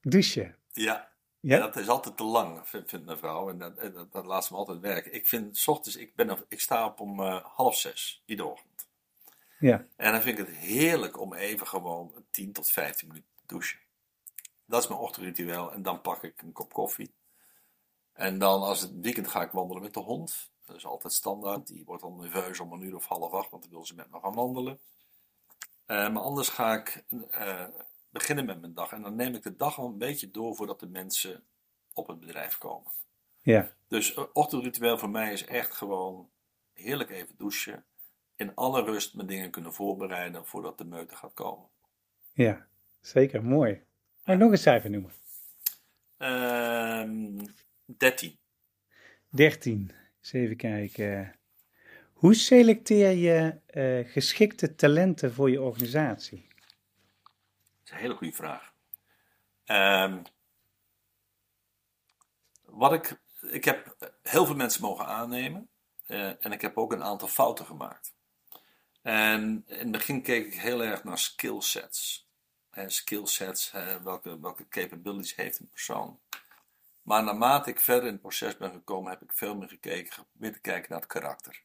[0.00, 0.56] Douchen.
[0.72, 1.12] Ja.
[1.40, 1.58] Ja?
[1.58, 3.48] Dat is altijd te lang, vindt, vindt mijn vrouw.
[3.48, 5.14] En dat, dat, dat laat ze me altijd werken.
[5.14, 8.88] Ik vind, s ochtends, ik, ben, ik sta op om eh, half zes, iedere ochtend.
[9.58, 9.86] Ja.
[9.96, 13.78] En dan vind ik het heerlijk om even gewoon 10 tot 15 minuten te douchen.
[14.64, 15.72] Dat is mijn ochtendritueel.
[15.72, 17.14] En dan pak ik een kop koffie.
[18.12, 20.50] En dan als het weekend ga ik wandelen met de hond.
[20.66, 21.66] Dat is altijd standaard.
[21.66, 24.10] Die wordt dan nerveus om een uur of half acht, want dan wil ze met
[24.10, 24.78] me gaan wandelen.
[25.86, 27.64] Eh, maar anders ga ik eh,
[28.10, 28.92] beginnen met mijn dag.
[28.92, 31.44] En dan neem ik de dag al een beetje door voordat de mensen
[31.92, 32.92] op het bedrijf komen.
[33.42, 36.30] Ja, Dus eh, ochtendritueel voor mij is echt gewoon
[36.72, 37.84] heerlijk even douchen.
[38.36, 41.68] In alle rust mijn dingen kunnen voorbereiden voordat de meute gaat komen.
[42.32, 42.66] ja,
[43.00, 43.44] zeker.
[43.44, 43.82] Mooi.
[44.24, 45.12] Ik nog een cijfer noemen?
[46.16, 47.46] Ehm
[47.84, 48.38] 13.
[49.28, 49.90] 13.
[50.26, 51.34] Eens even kijken.
[52.12, 56.46] Hoe selecteer je eh, geschikte talenten voor je organisatie?
[56.48, 58.72] Dat is een hele goede vraag.
[59.64, 60.22] Ehm,
[62.64, 65.68] wat ik, ik heb heel veel mensen mogen aannemen.
[66.06, 68.14] eh, en ik heb ook een aantal fouten gemaakt.
[69.02, 72.28] En in het begin keek ik heel erg naar skillsets.
[72.70, 76.20] En skillsets, welke, welke capabilities heeft een persoon.
[77.06, 80.54] Maar naarmate ik verder in het proces ben gekomen, heb ik veel meer gekeken, geprobeerd
[80.54, 81.62] te kijken naar het karakter.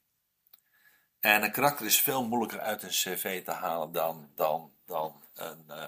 [1.19, 5.63] En een karakter is veel moeilijker uit een cv te halen dan, dan, dan een,
[5.67, 5.87] eh,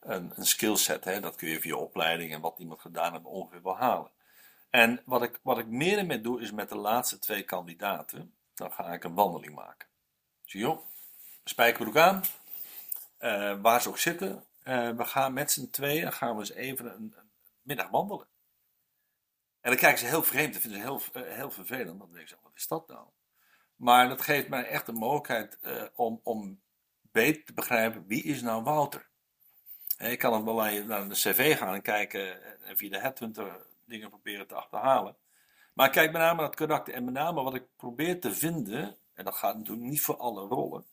[0.00, 1.04] een, een skillset.
[1.04, 1.20] Hè?
[1.20, 4.10] Dat kun je via opleiding en wat iemand gedaan heeft ongeveer wel halen.
[4.70, 8.34] En wat ik, wat ik meer en meer doe, is met de laatste twee kandidaten,
[8.54, 9.88] dan ga ik een wandeling maken.
[10.44, 10.78] Zie je,
[11.44, 12.22] spijkerbroek aan,
[13.18, 14.44] eh, waar ze ook zitten.
[14.62, 17.14] eh, we gaan met z'n tweeën, gaan we eens even een
[17.62, 18.30] middag wandelen.
[19.62, 21.98] En dan kijken ze heel vreemd, dat vinden ze heel, eh, heel vervelend.
[21.98, 23.06] Dan denken ze, wat is dat nou?
[23.76, 26.60] Maar dat geeft mij echt de mogelijkheid eh, om, om
[27.00, 29.08] beter te begrijpen, wie is nou Wouter?
[29.96, 33.66] Hè, Ik kan wel naar de cv gaan en kijken eh, en via de headhunter
[33.84, 35.16] dingen proberen te achterhalen.
[35.72, 38.34] Maar ik kijk met name naar het karakter en met name wat ik probeer te
[38.34, 40.84] vinden, en dat gaat natuurlijk niet voor alle rollen,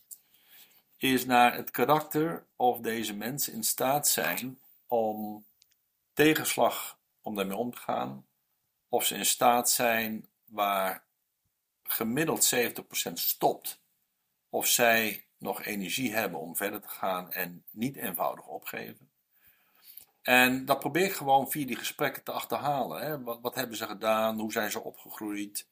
[0.98, 5.46] is naar het karakter of deze mensen in staat zijn om
[6.14, 8.26] tegenslag, om daarmee om te gaan,
[8.90, 11.04] of ze in staat zijn waar
[11.84, 13.82] gemiddeld 70% stopt,
[14.50, 19.10] of zij nog energie hebben om verder te gaan en niet eenvoudig opgeven.
[20.22, 23.02] En dat probeer ik gewoon via die gesprekken te achterhalen.
[23.02, 23.24] Hè.
[23.42, 24.40] Wat, hebben ze gedaan?
[24.40, 25.68] Hoe zijn ze opgegroeid?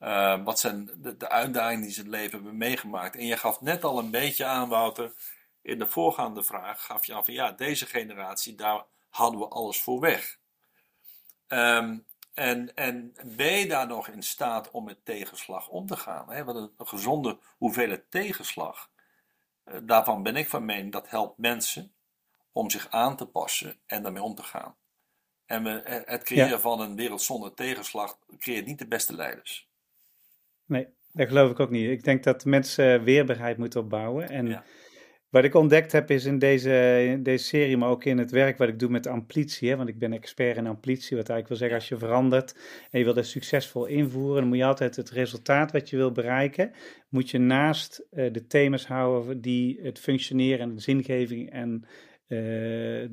[0.00, 3.16] Uh, wat zijn de, de, uitdagingen die ze het leven hebben meegemaakt?
[3.16, 5.12] En je gaf net al een beetje aan, Wouter,
[5.62, 9.82] in de voorgaande vraag gaf je aan van ja, deze generatie, daar hadden we alles
[9.82, 10.38] voor weg.
[11.48, 12.06] Um,
[12.40, 16.30] en, en ben je daar nog in staat om met tegenslag om te gaan?
[16.30, 16.44] Hè?
[16.44, 18.90] Want een, gezonde hoeveelheid tegenslag,
[19.66, 21.92] uh, daarvan ben ik van mening, dat helpt mensen
[22.52, 24.74] om zich aan te passen en daarmee om te gaan.
[25.46, 26.58] En we, het creëren ja.
[26.58, 29.68] van een wereld zonder tegenslag creëert niet de beste leiders.
[30.64, 31.90] Nee, dat geloof ik ook niet.
[31.90, 34.28] Ik denk dat mensen weerbaarheid moeten opbouwen.
[34.28, 34.64] En ja.
[35.30, 38.58] Wat ik ontdekt heb is in deze, in deze serie, maar ook in het werk
[38.58, 39.68] wat ik doe met amplitie.
[39.68, 42.54] Hè, want ik ben expert in amplitie, wat eigenlijk wil zeggen als je verandert
[42.90, 46.12] en je wilt het succesvol invoeren, dan moet je altijd het resultaat wat je wil
[46.12, 46.72] bereiken,
[47.08, 51.84] moet je naast uh, de thema's houden die het functioneren en de zingeving en
[52.30, 53.08] uh, uh,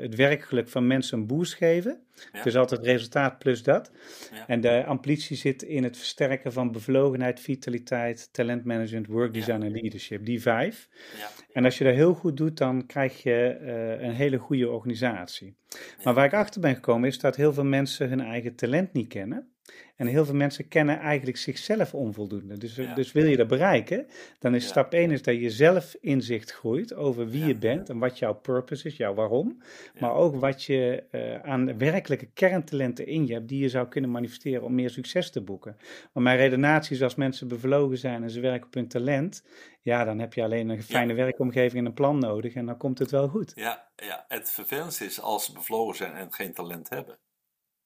[0.00, 2.00] het werkgeluk van mensen een boost geven.
[2.32, 2.42] Ja.
[2.42, 3.90] Dus altijd resultaat plus dat.
[4.32, 4.46] Ja.
[4.46, 9.66] En de amplitie zit in het versterken van bevlogenheid, vitaliteit, talentmanagement, workdesign ja.
[9.66, 10.24] en leadership.
[10.24, 10.88] Die vijf.
[11.52, 15.56] En als je dat heel goed doet, dan krijg je uh, een hele goede organisatie.
[16.04, 19.08] Maar waar ik achter ben gekomen is dat heel veel mensen hun eigen talent niet
[19.08, 19.51] kennen.
[19.96, 22.58] En heel veel mensen kennen eigenlijk zichzelf onvoldoende.
[22.58, 22.94] Dus, ja.
[22.94, 24.06] dus wil je dat bereiken,
[24.38, 24.68] dan is ja.
[24.68, 27.46] stap 1 is dat je zelf inzicht groeit over wie ja.
[27.46, 29.62] je bent en wat jouw purpose is, jouw waarom.
[29.98, 34.10] Maar ook wat je uh, aan werkelijke kerntalenten in je hebt, die je zou kunnen
[34.10, 35.76] manifesteren om meer succes te boeken.
[36.12, 39.44] Maar mijn redenatie is als mensen bevlogen zijn en ze werken op hun talent,
[39.80, 42.98] ja, dan heb je alleen een fijne werkomgeving en een plan nodig en dan komt
[42.98, 43.52] het wel goed.
[43.54, 44.24] Ja, ja.
[44.28, 47.18] het vervelendste is als ze bevlogen zijn en geen talent hebben.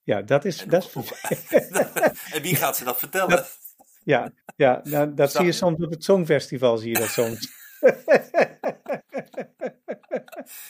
[0.07, 0.63] Ja, dat is.
[0.63, 1.13] En, dat is...
[2.35, 3.29] en wie gaat ze dat vertellen?
[3.29, 3.59] Dat,
[4.05, 7.51] ja, ja nou, dat zie je soms op het Songfestival, zie je dat soms.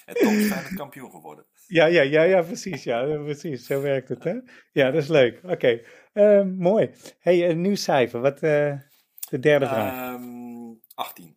[0.06, 1.46] en toch is hij kampioen geworden.
[1.66, 2.84] Ja, ja, ja, ja, precies.
[2.84, 3.66] Ja, precies.
[3.66, 4.34] Zo werkt het, hè?
[4.72, 5.40] Ja, dat is leuk.
[5.42, 5.84] Oké, okay.
[6.12, 6.90] uh, mooi.
[7.18, 8.20] hey, een nieuw cijfer.
[8.20, 8.80] Wat uh,
[9.28, 10.14] de derde vraag?
[10.14, 11.36] Um, 18.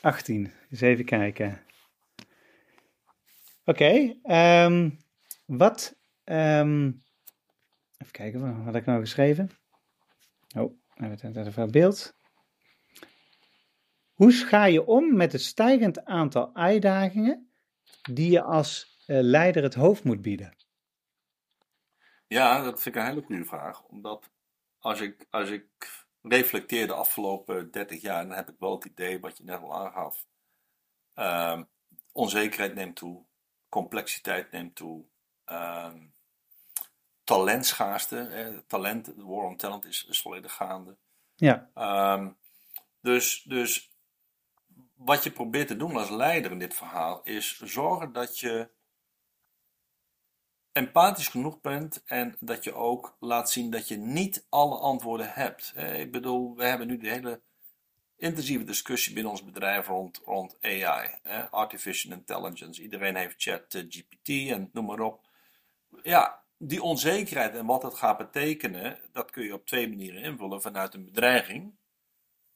[0.00, 0.52] 18.
[0.70, 1.62] Eens even kijken.
[3.64, 4.14] Oké.
[4.24, 4.98] Okay, um,
[5.46, 7.02] wat Um,
[7.98, 9.50] even kijken, wat had ik nou geschreven?
[10.56, 12.14] Oh, even het beeld.
[14.12, 17.52] Hoe ga je om met het stijgend aantal uitdagingen
[18.02, 20.56] die je als uh, leider het hoofd moet bieden?
[22.26, 23.82] Ja, dat vind ik een hele goede vraag.
[23.82, 24.30] Omdat
[24.78, 25.66] als ik, als ik
[26.22, 29.74] reflecteer de afgelopen 30 jaar, dan heb ik wel het idee wat je net al
[29.74, 30.26] aangaf.
[31.14, 31.68] Um,
[32.12, 33.24] onzekerheid neemt toe,
[33.68, 35.04] complexiteit neemt toe.
[35.46, 36.11] Um,
[37.24, 38.18] talentschaarste.
[38.20, 40.96] Eh, talent, de war on talent is, is volledig gaande.
[41.34, 41.70] Ja.
[42.14, 42.36] Um,
[43.00, 43.90] dus, dus
[44.94, 48.70] wat je probeert te doen als leider in dit verhaal is zorgen dat je
[50.72, 55.72] empathisch genoeg bent en dat je ook laat zien dat je niet alle antwoorden hebt.
[55.76, 57.40] Eh, Ik bedoel, we hebben nu de hele
[58.16, 62.82] intensieve discussie binnen ons bedrijf rond, rond AI, eh, artificial intelligence.
[62.82, 65.28] Iedereen heeft chat eh, GPT en noem maar op.
[66.02, 70.62] Ja, die onzekerheid en wat dat gaat betekenen, dat kun je op twee manieren invullen.
[70.62, 71.74] Vanuit een bedreiging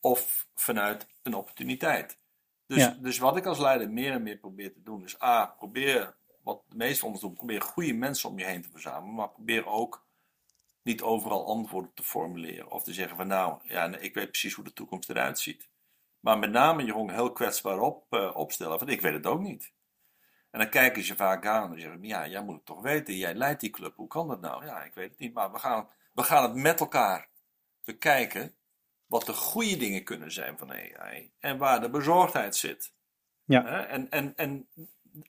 [0.01, 2.19] of vanuit een opportuniteit.
[2.67, 2.97] Dus, Ja.
[3.01, 6.63] dus wat ik als leider meer en meer probeer te doen, is A, probeer, wat
[6.69, 9.67] de meeste van ons doen, probeer goede mensen om je heen te verzamelen, maar probeer
[9.67, 10.07] ook
[10.83, 12.71] niet overal antwoorden te formuleren.
[12.71, 15.69] Of te zeggen van nou, ja, ik weet precies hoe de toekomst eruit ziet.
[16.21, 19.41] Maar met name je gewoon heel kwetsbaar op, eh, opstellen van ik weet het ook
[19.41, 19.73] niet.
[20.51, 23.35] En dan kijken ze vaak aan en zeggen ja, jij moet het toch weten, jij
[23.35, 24.65] leidt die club, hoe kan dat nou?
[24.65, 27.29] Ja, ik weet het niet, maar we gaan, we gaan het met elkaar
[27.85, 28.55] bekijken
[29.07, 32.93] wat de goede dingen kunnen zijn van AI en waar de bezorgdheid zit.
[33.45, 33.87] Ja.
[33.87, 34.69] En, en, en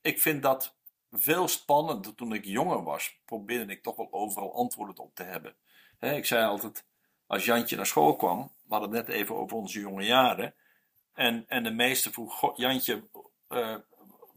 [0.02, 0.76] ik vind dat
[1.12, 2.16] veel spannender.
[2.16, 5.56] Toen ik jonger was, probeerde ik toch wel overal antwoorden op te hebben.
[6.00, 6.86] Ik zei altijd,
[7.28, 10.56] als Jantje naar school kwam, we hadden het net even over onze jonge jaren.
[11.14, 13.04] En, en de meester vroeg, "Goh, Jantje,
[13.48, 13.76] eh,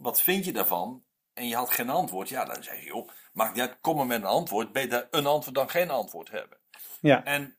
[0.01, 1.03] wat vind je daarvan?
[1.35, 2.29] En je had geen antwoord.
[2.29, 4.73] Ja, dan zei je, joh, maakt niet uit, kom maar met een antwoord.
[4.73, 6.59] Beter een antwoord dan geen antwoord hebben.
[7.01, 7.25] Ja.
[7.25, 7.57] En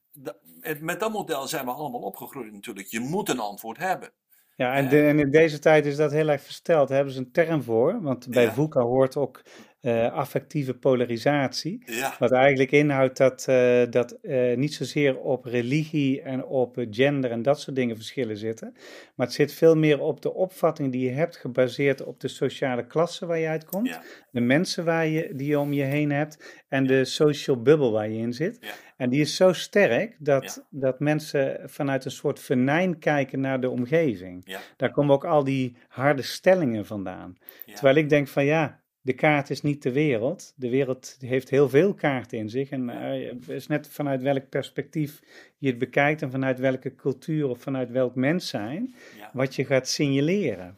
[0.80, 2.88] met dat model zijn we allemaal opgegroeid natuurlijk.
[2.88, 4.12] Je moet een antwoord hebben.
[4.56, 6.88] Ja, en, de- en in deze tijd is dat heel erg versteld.
[6.88, 8.02] Daar hebben ze een term voor.
[8.02, 8.54] Want bij Ja.
[8.54, 9.42] VUCA hoort ook
[9.82, 11.84] eh, affectieve polarisatie.
[11.86, 17.32] Ja, Wat eigenlijk inhoudt dat, eh, dat eh, niet zozeer op religie en op gender
[17.32, 18.74] en dat soort dingen verschillen zitten.
[19.16, 22.88] Maar het zit veel meer op de opvatting die je hebt, gebaseerd op de sociale
[22.88, 23.88] klasse waar je uitkomt.
[23.88, 27.92] ja, De mensen waar je, die je om je heen hebt en de social bubble
[27.92, 28.60] waar je in zit.
[28.98, 33.70] En die is zo sterk dat, dat mensen vanuit een soort venijn kijken naar de
[33.70, 34.58] omgeving.
[34.78, 37.38] Daar komen ook al die harde stellingen vandaan.
[37.74, 40.54] Terwijl ik denk van ja, de kaart is niet de wereld.
[40.56, 42.70] De wereld heeft heel veel kaarten in zich.
[42.70, 45.22] En eh, het is net vanuit welk perspectief
[45.58, 49.30] je het bekijkt en vanuit welke cultuur of vanuit welk mens zijn, Ja.
[49.34, 50.78] wat je gaat signaleren.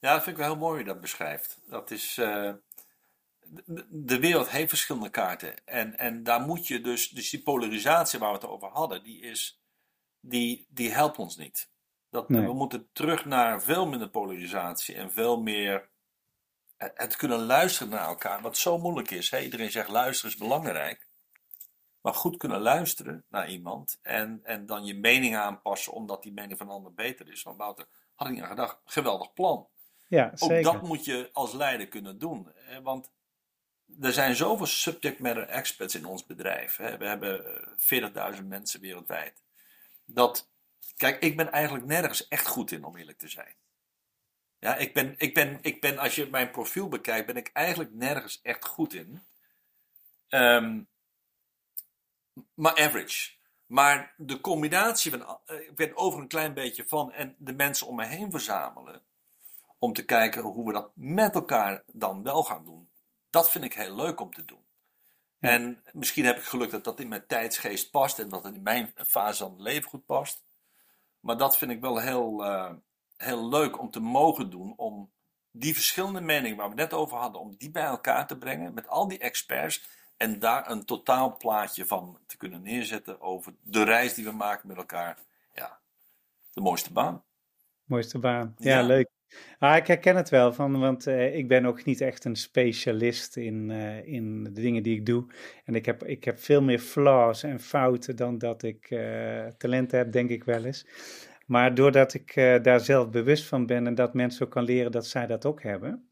[0.00, 1.60] Ja, dat vind ik wel heel mooi hoe je dat beschrijft.
[1.68, 2.18] Dat is.
[2.18, 2.52] eh,
[3.66, 5.66] de, de wereld heeft verschillende kaarten.
[5.66, 7.08] En, en daar moet je dus.
[7.08, 9.60] Dus die polarisatie waar we het over hadden, die, is,
[10.20, 11.68] die, die helpt ons niet.
[12.10, 12.46] Dat, Nee.
[12.46, 15.88] We moeten terug naar veel minder polarisatie en veel meer.
[16.78, 19.30] Het het kunnen luisteren naar elkaar, wat zo moeilijk is.
[19.30, 19.40] Hè?
[19.40, 21.06] Iedereen zegt luisteren is belangrijk.
[22.00, 26.58] Maar goed kunnen luisteren naar iemand en, en dan je mening aanpassen omdat die mening
[26.58, 27.42] van een ander beter is.
[27.42, 29.68] Van Wouter, had ik niet aan gedacht, geweldig plan.
[30.06, 30.72] Ja, Ook zeker.
[30.72, 32.52] dat moet je als leider kunnen doen.
[32.54, 32.82] Hè?
[32.82, 33.10] Want
[34.00, 36.76] er zijn zoveel subject matter experts in ons bedrijf.
[36.76, 36.96] Hè?
[36.96, 39.42] We hebben eh, 40.000 mensen wereldwijd.
[40.04, 40.48] Dat,
[40.96, 43.54] kijk, ik ben eigenlijk nergens echt goed in, om eerlijk te zijn.
[44.58, 47.92] Ja, ik ben, ik ben, ik ben, als je mijn profiel bekijkt, ben ik eigenlijk
[47.92, 49.26] nergens echt goed in.
[50.28, 50.82] Ehm,
[52.54, 53.36] maar average.
[53.66, 57.86] Maar de combinatie van, eh, ik ben over een klein beetje van en de mensen
[57.86, 59.02] om me heen verzamelen
[59.78, 62.90] om te kijken hoe we dat met elkaar dan wel gaan doen.
[63.30, 64.66] Dat vind ik heel leuk om te doen.
[65.38, 68.62] En misschien heb ik geluk dat dat in mijn tijdsgeest past en dat het in
[68.62, 70.44] mijn fase van het leven goed past.
[71.20, 72.72] Maar dat vind ik wel heel, eh,
[73.18, 74.72] heel leuk om te mogen doen.
[74.76, 75.10] Om
[75.50, 78.88] die verschillende meningen waar we net over hadden, om die bij elkaar te brengen met
[78.88, 79.96] al die experts.
[80.16, 84.76] En daar een totaalplaatje van te kunnen neerzetten over de reis die we maken met
[84.76, 85.18] elkaar.
[85.54, 85.78] Ja,
[86.52, 87.22] de mooiste baan.
[87.84, 88.54] Mooiste baan.
[88.58, 88.86] Ja, Ja.
[88.86, 89.08] leuk.
[89.58, 93.36] Ah, ik herken het wel, van, want eh, ik ben ook niet echt een specialist
[93.36, 95.26] in, eh, in de dingen die ik doe.
[95.64, 99.98] En ik heb, ik heb veel meer flaws en fouten dan dat ik eh, talenten
[99.98, 100.86] heb, denk ik wel eens.
[101.48, 104.92] Maar doordat ik eh, daar zelf bewust van ben en dat mensen ook kan leren
[104.92, 106.08] dat zij dat ook hebben.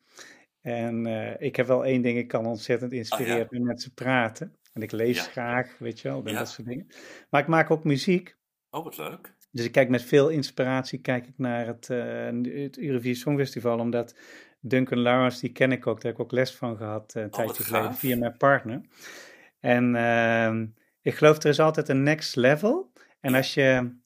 [0.61, 3.47] En eh, ik heb wel één ding, ik kan ontzettend inspireren Ah, ja.
[3.51, 4.57] met mensen praten.
[4.73, 5.23] En ik lees Ja.
[5.23, 6.39] graag, weet je wel, Ja.
[6.39, 6.87] dat soort dingen.
[7.31, 8.37] Maar ik maak ook muziek.
[8.71, 9.35] Oh, wat leuk.
[9.51, 14.15] Dus ik kijk met veel inspiratie kijk ik naar het, het Eurovisie Songfestival, omdat
[14.61, 17.29] Duncan Lawrence, die ken ik ook, daar heb ik ook les van gehad eh, een
[17.29, 18.81] Oh, tijdje geleden via mijn partner.
[19.61, 20.67] En ehm,
[21.03, 22.93] ik geloof er is altijd een next level.
[23.21, 23.97] En als je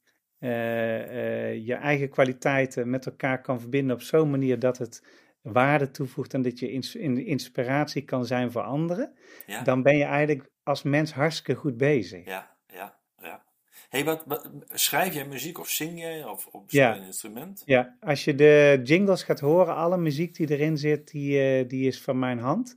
[1.65, 5.05] je eigen kwaliteiten met elkaar kan verbinden op zo'n manier dat het
[5.43, 9.13] waarde toevoegt en dat je ins- in- inspiratie kan zijn voor anderen,
[9.47, 9.63] Ja.
[9.63, 12.25] dan ben je eigenlijk als mens hartstikke goed bezig.
[12.25, 13.45] Ja, ja, ja.
[13.89, 16.97] Hey, wat, wat, schrijf jij muziek of zing jij of, speel Ja.
[16.97, 17.63] een instrument?
[17.65, 21.87] Ja, als je de jingles gaat horen, alle muziek die erin zit, die, eh, die
[21.87, 22.77] is van mijn hand.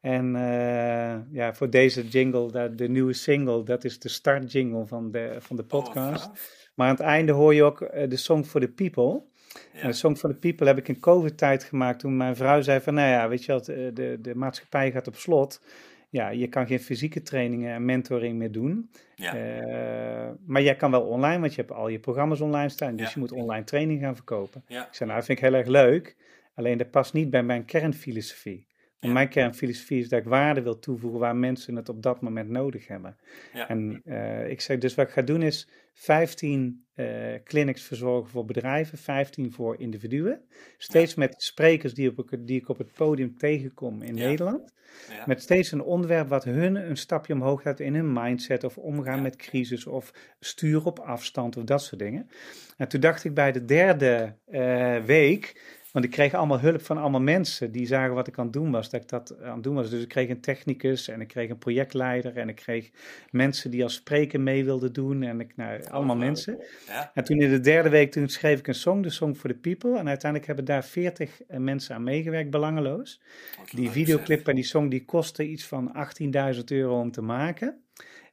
[0.00, 4.86] En eh, ja, voor deze jingle, de, de nieuwe single, dat is de start jingle
[4.86, 6.30] van de, van de Oh, podcast.
[6.76, 9.22] Maar aan het einde hoor je ook eh, de Song for the People.
[9.72, 9.80] Ja.
[9.80, 12.80] En de Song for the People heb ik in COVID-tijd gemaakt toen mijn vrouw zei
[12.80, 15.60] van, nou ja, weet je wat, eh, de, de maatschappij gaat op slot.
[16.10, 18.90] Ja, je kan geen fysieke trainingen en mentoring meer doen.
[19.14, 19.34] Ja.
[19.36, 22.96] Eh, maar jij kan wel online, want je hebt al je programma's online staan.
[22.96, 23.12] Dus Ja.
[23.14, 24.64] je moet online training gaan verkopen.
[24.66, 24.86] Ja.
[24.86, 26.16] Ik zei, nou, dat vind ik heel erg leuk.
[26.54, 28.66] Alleen dat past niet bij mijn kernfilosofie.
[29.06, 29.12] Ja.
[29.12, 32.86] mijn kernfilosofie is dat ik waarde wil toevoegen waar mensen het op dat moment nodig
[32.86, 33.16] hebben.
[33.52, 33.68] Ja.
[33.68, 37.06] En eh, ik zeg dus wat ik ga doen is 15 eh,
[37.44, 40.40] clinics verzorgen voor bedrijven, 15 voor individuen.
[40.78, 44.14] Steeds met sprekers die, op, die ik op het podium tegenkom in.
[44.14, 44.74] Nederland.
[45.26, 49.22] Met steeds een onderwerp wat hun een stapje omhoog gaat in hun mindset of omgaan
[49.22, 52.28] met crisis of sturen op afstand of dat soort dingen.
[52.76, 55.60] En toen dacht ik bij de derde eh, week,
[55.96, 58.70] want ik kreeg allemaal hulp van allemaal mensen die zagen wat ik aan het doen
[58.70, 59.90] was, dat ik dat aan het doen was.
[59.90, 62.90] Dus ik kreeg een technicus en ik kreeg een projectleider en ik kreeg
[63.30, 66.62] mensen die als spreker mee wilden doen en ik, nou, allemaal mensen.
[66.86, 67.10] Ja.
[67.14, 69.56] En toen in de derde week, toen schreef ik een song, de Song for the
[69.56, 69.98] People.
[69.98, 73.20] En uiteindelijk hebben daar 40 mensen aan meegewerkt, belangeloos.
[73.70, 75.92] Die videoclip en die song die kostte iets van
[76.54, 77.80] 18.000 euro om te maken.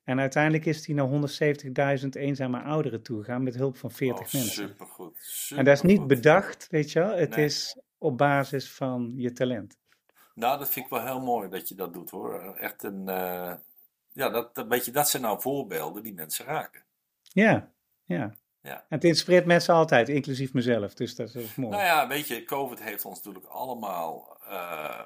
[0.04, 3.98] En uiteindelijk is die naar 170.000 eenzame ouderen toegegaan met hulp van zeg.
[4.00, 4.68] 40 Oh, mensen.
[4.68, 5.52] Supergoed.
[5.56, 6.08] En dat is niet supergoed.
[6.08, 7.18] bedacht, weet je wel.
[7.18, 7.46] Het Nee.
[7.46, 9.78] is op basis van je talent.
[10.36, 12.56] Nou, dat vind ik wel heel mooi dat je dat doet hoor.
[12.56, 13.10] Echt een.
[13.10, 13.54] eh,
[14.10, 16.84] ja, dat, dat, weet je, dat zijn nou voorbeelden die mensen raken.
[17.22, 17.72] Ja,
[18.04, 18.34] ja.
[18.62, 18.74] Ja.
[18.76, 20.94] En het inspireert mensen altijd, inclusief mezelf.
[20.94, 21.72] Dus dat is mooi.
[21.72, 25.00] Nou ja, weet je, COVID heeft ons natuurlijk allemaal eh,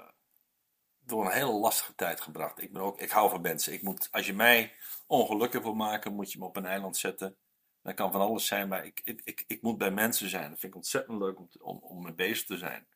[1.07, 2.61] door een hele lastige tijd gebracht.
[2.61, 3.73] Ik, ben ook, ik hou van mensen.
[3.73, 4.73] Ik moet, als je mij
[5.07, 7.35] ongelukkig wil maken, moet je me op een eiland zetten.
[7.81, 10.49] Dat kan van alles zijn, maar ik, ik, ik, ik moet bij mensen zijn.
[10.49, 12.87] Dat vind ik ontzettend leuk om, te- om, om mee bezig te zijn.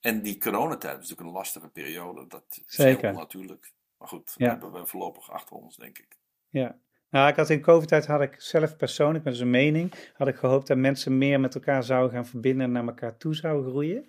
[0.00, 2.26] En die coronatijd is natuurlijk een lastige periode.
[2.26, 3.08] Dat is Zeker.
[3.08, 3.72] heel natuurlijk.
[3.98, 4.48] Maar goed, dat Ja.
[4.48, 6.18] hebben we voorlopig achter ons, denk ik.
[6.48, 6.78] Ja.
[7.10, 10.66] Nou, ik had in COVID-tijd had ik zelf persoonlijk, met zijn mening, had ik gehoopt
[10.66, 14.08] dat mensen meer met elkaar zouden gaan verbinden en naar elkaar toe zouden groeien.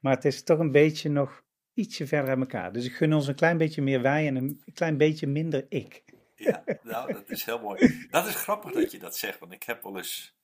[0.00, 1.42] Maar het is toch een beetje nog
[1.74, 2.72] ietsje verder uit elkaar.
[2.72, 6.04] Dus ik gun ons een klein beetje meer wij en een klein beetje minder ik.
[6.34, 8.06] Ja, nou, dat is heel mooi.
[8.10, 10.34] Dat is grappig dat je dat zegt, want ik heb wel eens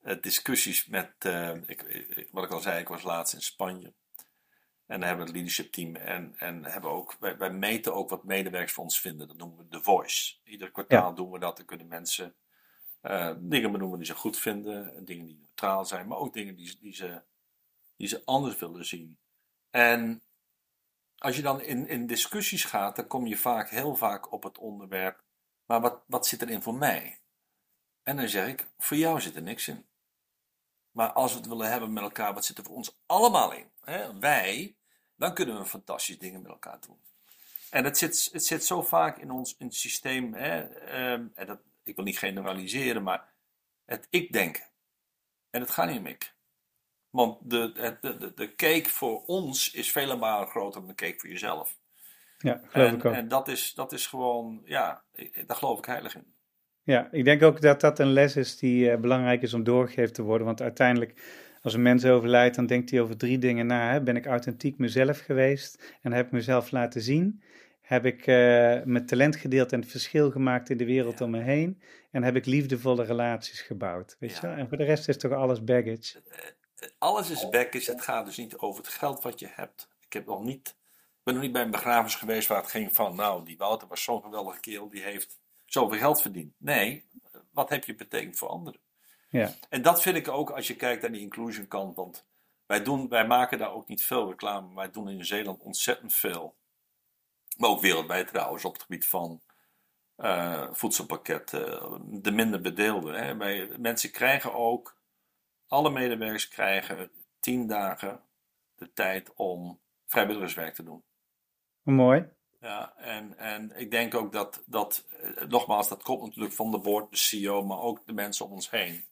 [0.00, 3.92] eh, discussies met, eh, ik, ik- wat ik al zei, ik was laatst in Spanje.
[4.86, 8.10] En dan hebben we het leadership team en, en hebben ook, wij, wij meten ook
[8.10, 9.28] wat medewerkers voor ons vinden.
[9.28, 10.34] Dat noemen we The Voice.
[10.44, 11.56] Ieder kwartaal doen we dat.
[11.56, 12.34] Dan kunnen mensen
[13.00, 16.76] eh, dingen benoemen die ze goed vinden, dingen die neutraal zijn, maar ook dingen die,
[16.80, 17.22] die, ze,
[17.96, 19.18] die ze anders willen zien.
[19.70, 20.22] En
[21.24, 24.58] als je dan in, in discussies gaat, dan kom je vaak heel vaak op het
[24.58, 25.24] onderwerp
[25.66, 27.18] maar wat, wat zit erin voor mij?
[28.02, 29.86] En dan zeg ik, voor jou zit er niks in.
[30.90, 33.70] Maar als we het willen hebben met elkaar, wat zit er voor ons allemaal in?
[33.80, 34.18] Hè?
[34.18, 34.76] Wij,
[35.16, 36.98] dan kunnen we fantastische dingen met elkaar doen.
[37.70, 40.62] En het zit, het zit zo vaak in ons in het systeem, hè?
[40.62, 43.32] ehm, en dat, ik wil niet generaliseren, maar
[43.84, 44.64] het ik-denken.
[45.50, 46.33] En het gaat niet om ik.
[47.14, 51.14] Want de, de, de, de cake voor ons is vele malen groter dan de cake
[51.18, 51.76] voor jezelf.
[52.38, 53.12] Ja, geloof En, ik ook.
[53.12, 55.02] en dat, is, dat is gewoon, ja,
[55.46, 56.34] daar geloof ik heilig in.
[56.82, 60.12] Ja, ik denk ook dat dat een les is die eh, belangrijk is om doorgegeven
[60.12, 60.46] te worden.
[60.46, 61.22] Want uiteindelijk,
[61.62, 63.92] als een mens overlijdt, dan denkt hij over drie dingen na.
[63.92, 64.02] Hè.
[64.02, 67.42] Ben ik authentiek mezelf geweest en heb ik mezelf laten zien?
[67.80, 68.34] Heb ik eh,
[68.84, 71.24] mijn talent gedeeld en het verschil gemaakt in de wereld Ja.
[71.24, 71.82] om me heen?
[72.10, 74.16] En heb ik liefdevolle relaties gebouwd?
[74.18, 74.38] Weet Ja.
[74.40, 74.46] je?
[74.46, 74.56] wel?
[74.56, 76.22] En voor de rest is toch alles baggage.
[76.98, 77.90] Alles is baggage.
[77.90, 79.88] Het gaat dus niet over het geld wat je hebt.
[80.00, 80.76] Ik heb nog niet,
[81.22, 84.02] ben nog niet bij een begrafenis geweest waar het ging van, nou, die Wouter was
[84.02, 86.54] zo'n geweldige kerel, die heeft zoveel geld verdiend.
[86.58, 87.08] Nee,
[87.52, 88.80] wat heb je betekend voor anderen?
[89.28, 92.26] Ja, En dat vind ik ook als je kijkt naar die inclusion kant, want
[92.66, 94.74] wij, doen, wij maken daar ook niet veel reclame.
[94.74, 96.56] Wij doen in Nieuw-Zeeland ontzettend veel.
[97.56, 99.42] Maar ook wereldwijd trouwens op het gebied van
[100.16, 103.14] eh, voedselpakketten, de minder bedeelden.
[103.14, 103.36] Hè.
[103.36, 104.96] Wij, mensen krijgen ook,
[105.68, 107.10] alle medewerkers krijgen
[107.40, 108.20] tien dagen
[108.76, 111.02] de tijd om vrijwilligerswerk te doen.
[111.82, 112.28] mooi.
[112.60, 116.78] Ja, en, en ik denk ook dat, dat eh, nogmaals, dat komt natuurlijk van de
[116.78, 119.04] board, de CEO, maar ook de mensen om ons heen.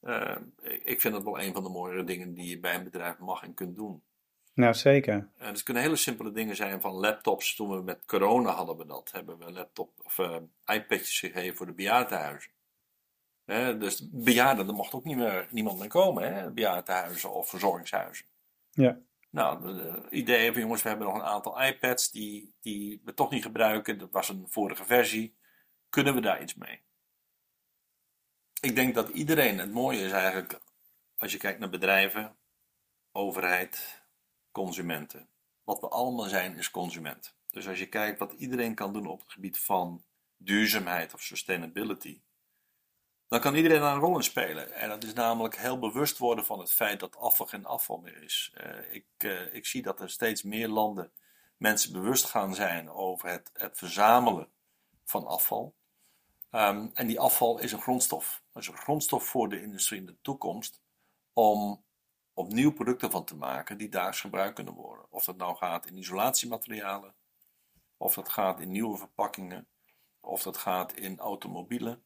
[0.00, 0.36] Eh,
[0.82, 3.42] ik vind het wel een van de mooiere dingen die je bij een bedrijf mag
[3.42, 4.02] en kunt doen.
[4.54, 5.28] Nou, zeker.
[5.36, 7.54] En het kunnen hele simpele dingen zijn van laptops.
[7.54, 9.10] Toen we met corona hadden we dat.
[9.12, 10.36] Hebben we laptop of eh,
[10.66, 12.50] iPadjes gegeven voor de bejaardenhuizen.
[13.50, 16.34] Hè, dus bejaarden, er mocht ook niet meer, niemand meer komen.
[16.34, 18.26] Hè, bejaardenhuizen of verzorgingshuizen.
[18.70, 18.98] Ja.
[19.30, 23.30] Nou, het idee van jongens, we hebben nog een aantal iPads die, die we toch
[23.30, 23.98] niet gebruiken.
[23.98, 25.36] Dat was een vorige versie.
[25.88, 26.80] Kunnen we daar iets mee?
[28.60, 30.60] Ik denk dat iedereen, het mooie is eigenlijk,
[31.16, 32.36] als je kijkt naar bedrijven,
[33.12, 34.02] overheid,
[34.50, 35.28] consumenten.
[35.64, 37.36] Wat we allemaal zijn is consument.
[37.50, 40.04] Dus als je kijkt wat iedereen kan doen op het gebied van
[40.36, 42.20] duurzaamheid of sustainability,
[43.30, 44.72] dan kan iedereen daar een rol in spelen.
[44.72, 48.22] En dat is namelijk heel bewust worden van het feit dat afval geen afval meer
[48.22, 48.52] is.
[48.64, 51.12] Uh, ik, uh, ik zie dat er steeds meer landen
[51.56, 54.48] mensen bewust gaan zijn over het, het verzamelen
[55.04, 55.74] van afval.
[56.50, 58.42] Um, en die afval is een grondstof.
[58.52, 60.80] Dat is een grondstof voor de industrie in de toekomst
[61.32, 61.84] om
[62.34, 65.06] opnieuw producten van te maken die daags gebruikt kunnen worden.
[65.10, 67.14] Of dat nou gaat in isolatiematerialen,
[67.96, 69.68] of dat gaat in nieuwe verpakkingen,
[70.20, 72.04] of dat gaat in automobielen.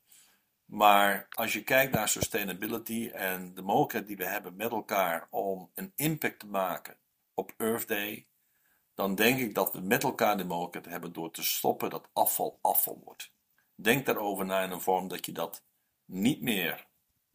[0.65, 5.71] Maar als je kijkt naar sustainability en de mogelijkheid die we hebben met elkaar om
[5.75, 6.97] een impact te maken
[7.35, 8.27] op Earth Day,
[8.95, 12.59] dan denk ik dat we met elkaar de mogelijkheid hebben door te stoppen dat afval
[12.63, 13.33] afval wordt.
[13.75, 15.65] Denk daarover na in een vorm dat je dat
[16.05, 16.87] niet meer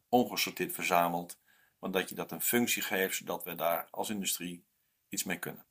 [0.08, 1.40] ongesorteerd verzamelt,
[1.78, 4.64] maar dat je dat een functie geeft, zodat we daar als industrie
[5.08, 5.64] iets mee kunnen.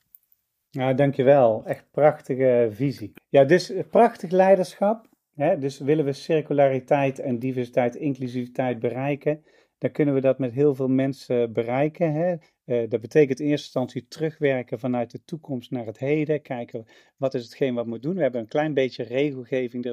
[0.69, 1.63] Ja, dankjewel.
[1.65, 3.13] Echt prachtige visie.
[3.29, 5.08] Ja, dus prachtig leiderschap.
[5.39, 5.57] Hè?
[5.57, 9.43] Dus willen we circulariteit en diversiteit, inclusiviteit bereiken,
[9.77, 12.13] dan kunnen we dat met heel veel mensen bereiken.
[12.13, 12.35] Hè?
[12.65, 16.41] Uh, dat betekent in eerste instantie terugwerken vanuit de toekomst naar het heden.
[16.41, 16.85] Kijken
[17.17, 18.17] wat is hetgeen wat we moeten doen.
[18.17, 19.83] We hebben een klein beetje regelgeving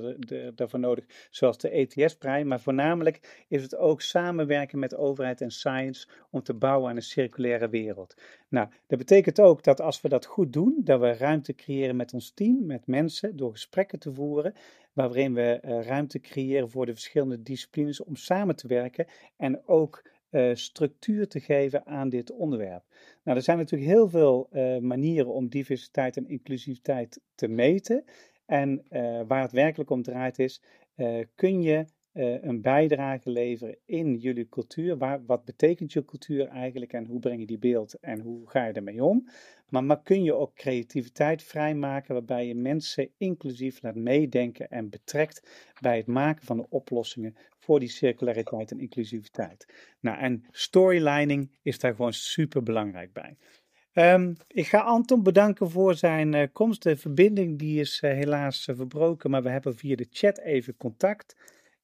[0.55, 2.45] daarvoor nodig, zoals de ETS-prijs.
[2.45, 7.03] Maar voornamelijk is het ook samenwerken met overheid en science om te bouwen aan een
[7.03, 8.15] circulaire wereld.
[8.49, 12.13] Nou, dat betekent ook dat als we dat goed doen, dat we ruimte creëren met
[12.13, 14.55] ons team, met mensen, door gesprekken te voeren
[14.97, 20.11] waarin we uh, ruimte creëren voor de verschillende disciplines om samen te werken en ook
[20.31, 22.85] uh, structuur te geven aan dit onderwerp.
[23.23, 28.05] Nou, er zijn natuurlijk heel veel uh, manieren om diversiteit en inclusiviteit te meten.
[28.47, 28.85] En
[29.27, 30.63] waar het werkelijk om draait is,
[31.35, 31.87] kun je
[32.17, 34.99] uh, een bijdrage leveren in jullie cultuur.
[34.99, 38.67] Waar, wat betekent je cultuur eigenlijk en hoe breng je die beeld en hoe ga
[38.67, 39.29] je ermee om?
[39.69, 45.49] Maar, maar kun je ook creativiteit vrijmaken waarbij je mensen inclusief laat meedenken en betrekt
[45.81, 49.67] bij het maken van de oplossingen voor die circulariteit en inclusiviteit.
[50.01, 53.37] Nou, en storylining is daar gewoon super belangrijk bij.
[53.93, 56.83] Um, ik ga Anton bedanken voor zijn uh, komst.
[56.83, 61.37] De verbinding die is uh, helaas verbroken, maar we hebben via de chat even contact.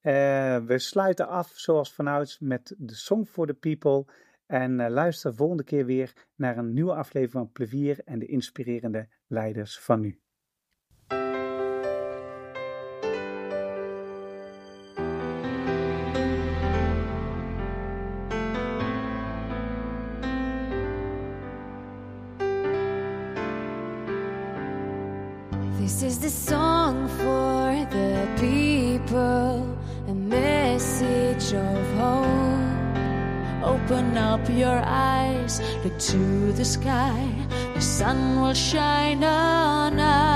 [0.02, 4.04] We sluiten af zoals vanouds met de Song for the People.
[4.46, 9.08] En uh, luister volgende keer weer naar een nieuwe aflevering van Plevier en de inspirerende
[9.26, 10.20] leiders van nu.
[34.62, 37.18] Your eyes, look to the sky,
[37.74, 40.31] the sun will shine on us.